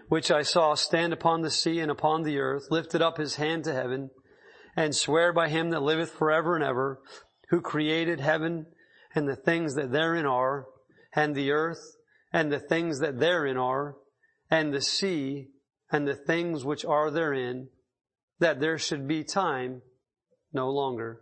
[0.09, 3.63] which I saw stand upon the sea and upon the earth, lifted up his hand
[3.65, 4.09] to heaven,
[4.75, 6.99] and swear by him that liveth forever and ever,
[7.49, 8.65] who created heaven
[9.15, 10.65] and the things that therein are,
[11.15, 11.97] and the earth
[12.31, 13.95] and the things that therein are,
[14.49, 15.49] and the sea
[15.91, 17.67] and the things which are therein,
[18.39, 19.81] that there should be time
[20.51, 21.21] no longer.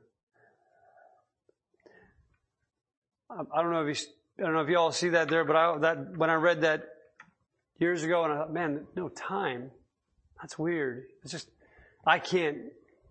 [3.30, 4.08] Um, I don't know if you,
[4.39, 6.62] I don't know if you all see that there, but I, that, when I read
[6.62, 6.84] that
[7.80, 9.72] years ago and I thought, man, no time.
[10.41, 11.04] That's weird.
[11.24, 11.49] It's just,
[12.06, 12.58] I can't,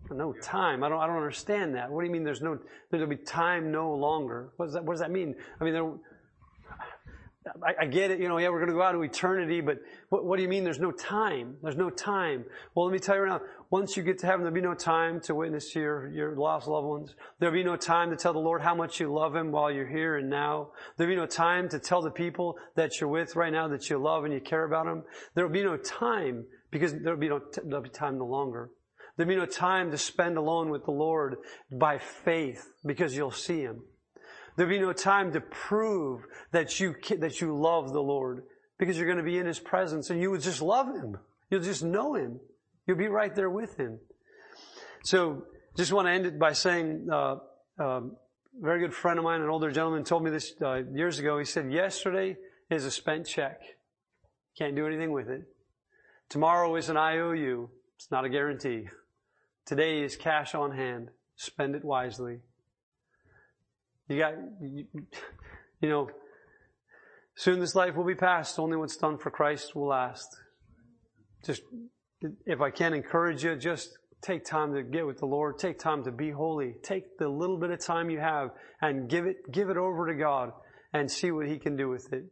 [0.09, 0.83] no time.
[0.83, 1.91] I don't, I don't understand that.
[1.91, 2.57] What do you mean there's no,
[2.89, 4.51] there'll be time no longer?
[4.57, 5.35] What does that, what does that mean?
[5.59, 5.91] I mean, there,
[7.63, 9.79] I, I, get it, you know, yeah, we're going to go out to eternity, but
[10.09, 11.55] what, what, do you mean there's no time?
[11.63, 12.45] There's no time.
[12.75, 13.41] Well, let me tell you right now,
[13.71, 16.67] once you get to heaven, there'll be no time to witness to your, your lost
[16.67, 17.15] loved ones.
[17.39, 19.87] There'll be no time to tell the Lord how much you love Him while you're
[19.87, 20.69] here and now.
[20.97, 23.97] There'll be no time to tell the people that you're with right now that you
[23.97, 25.03] love and you care about them.
[25.33, 28.69] There'll be no time because there'll be no, there'll be time no longer.
[29.15, 31.37] There'll be no time to spend alone with the Lord
[31.71, 33.83] by faith because you'll see Him.
[34.55, 38.43] There'll be no time to prove that you, that you love the Lord
[38.77, 41.17] because you're going to be in His presence and you would just love Him.
[41.49, 42.39] You'll just know Him.
[42.87, 43.99] You'll be right there with Him.
[45.03, 45.45] So,
[45.77, 47.37] just want to end it by saying, uh,
[47.79, 48.01] uh,
[48.59, 51.39] a very good friend of mine, an older gentleman, told me this uh, years ago.
[51.39, 52.35] He said, "Yesterday
[52.69, 53.61] is a spent check.
[54.57, 55.43] Can't do anything with it.
[56.29, 57.69] Tomorrow is an IOU.
[57.95, 58.87] It's not a guarantee.
[59.65, 61.09] Today is cash on hand.
[61.35, 62.39] Spend it wisely."
[64.07, 64.85] You got, you,
[65.79, 66.09] you know,
[67.35, 68.59] soon this life will be past.
[68.59, 70.27] Only what's done for Christ will last.
[71.45, 71.61] Just,
[72.45, 75.59] if I can encourage you, just take time to get with the Lord.
[75.59, 76.75] Take time to be holy.
[76.83, 78.49] Take the little bit of time you have
[78.81, 80.51] and give it, give it over to God
[80.93, 82.25] and see what He can do with it.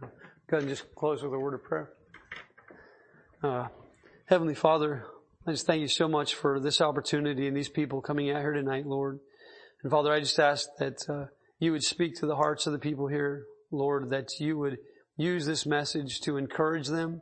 [0.00, 0.08] Go
[0.52, 1.90] ahead and just close with a word of prayer.
[3.42, 3.66] Uh,
[4.26, 5.04] Heavenly Father,
[5.46, 8.54] I just thank you so much for this opportunity and these people coming out here
[8.54, 9.18] tonight, Lord.
[9.82, 11.26] And Father, I just ask that uh,
[11.58, 14.78] you would speak to the hearts of the people here, Lord, that you would
[15.18, 17.20] use this message to encourage them,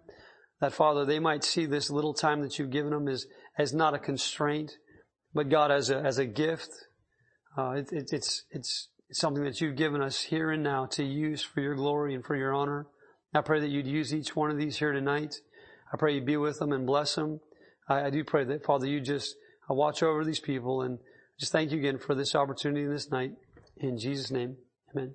[0.61, 3.27] that Father, they might see this little time that you've given them as,
[3.59, 4.71] as not a constraint,
[5.35, 6.71] but God as a, as a gift.
[7.59, 11.03] Uh, it, it, it's, it's, it's something that you've given us here and now to
[11.03, 12.87] use for your glory and for your honor.
[13.35, 15.35] I pray that you'd use each one of these here tonight.
[15.93, 17.41] I pray you'd be with them and bless them.
[17.89, 19.37] I, I do pray that, Father, you just
[19.71, 20.99] uh, watch over these people and
[21.39, 23.33] just thank you again for this opportunity and this night.
[23.77, 24.57] In Jesus' name,
[24.95, 25.15] amen.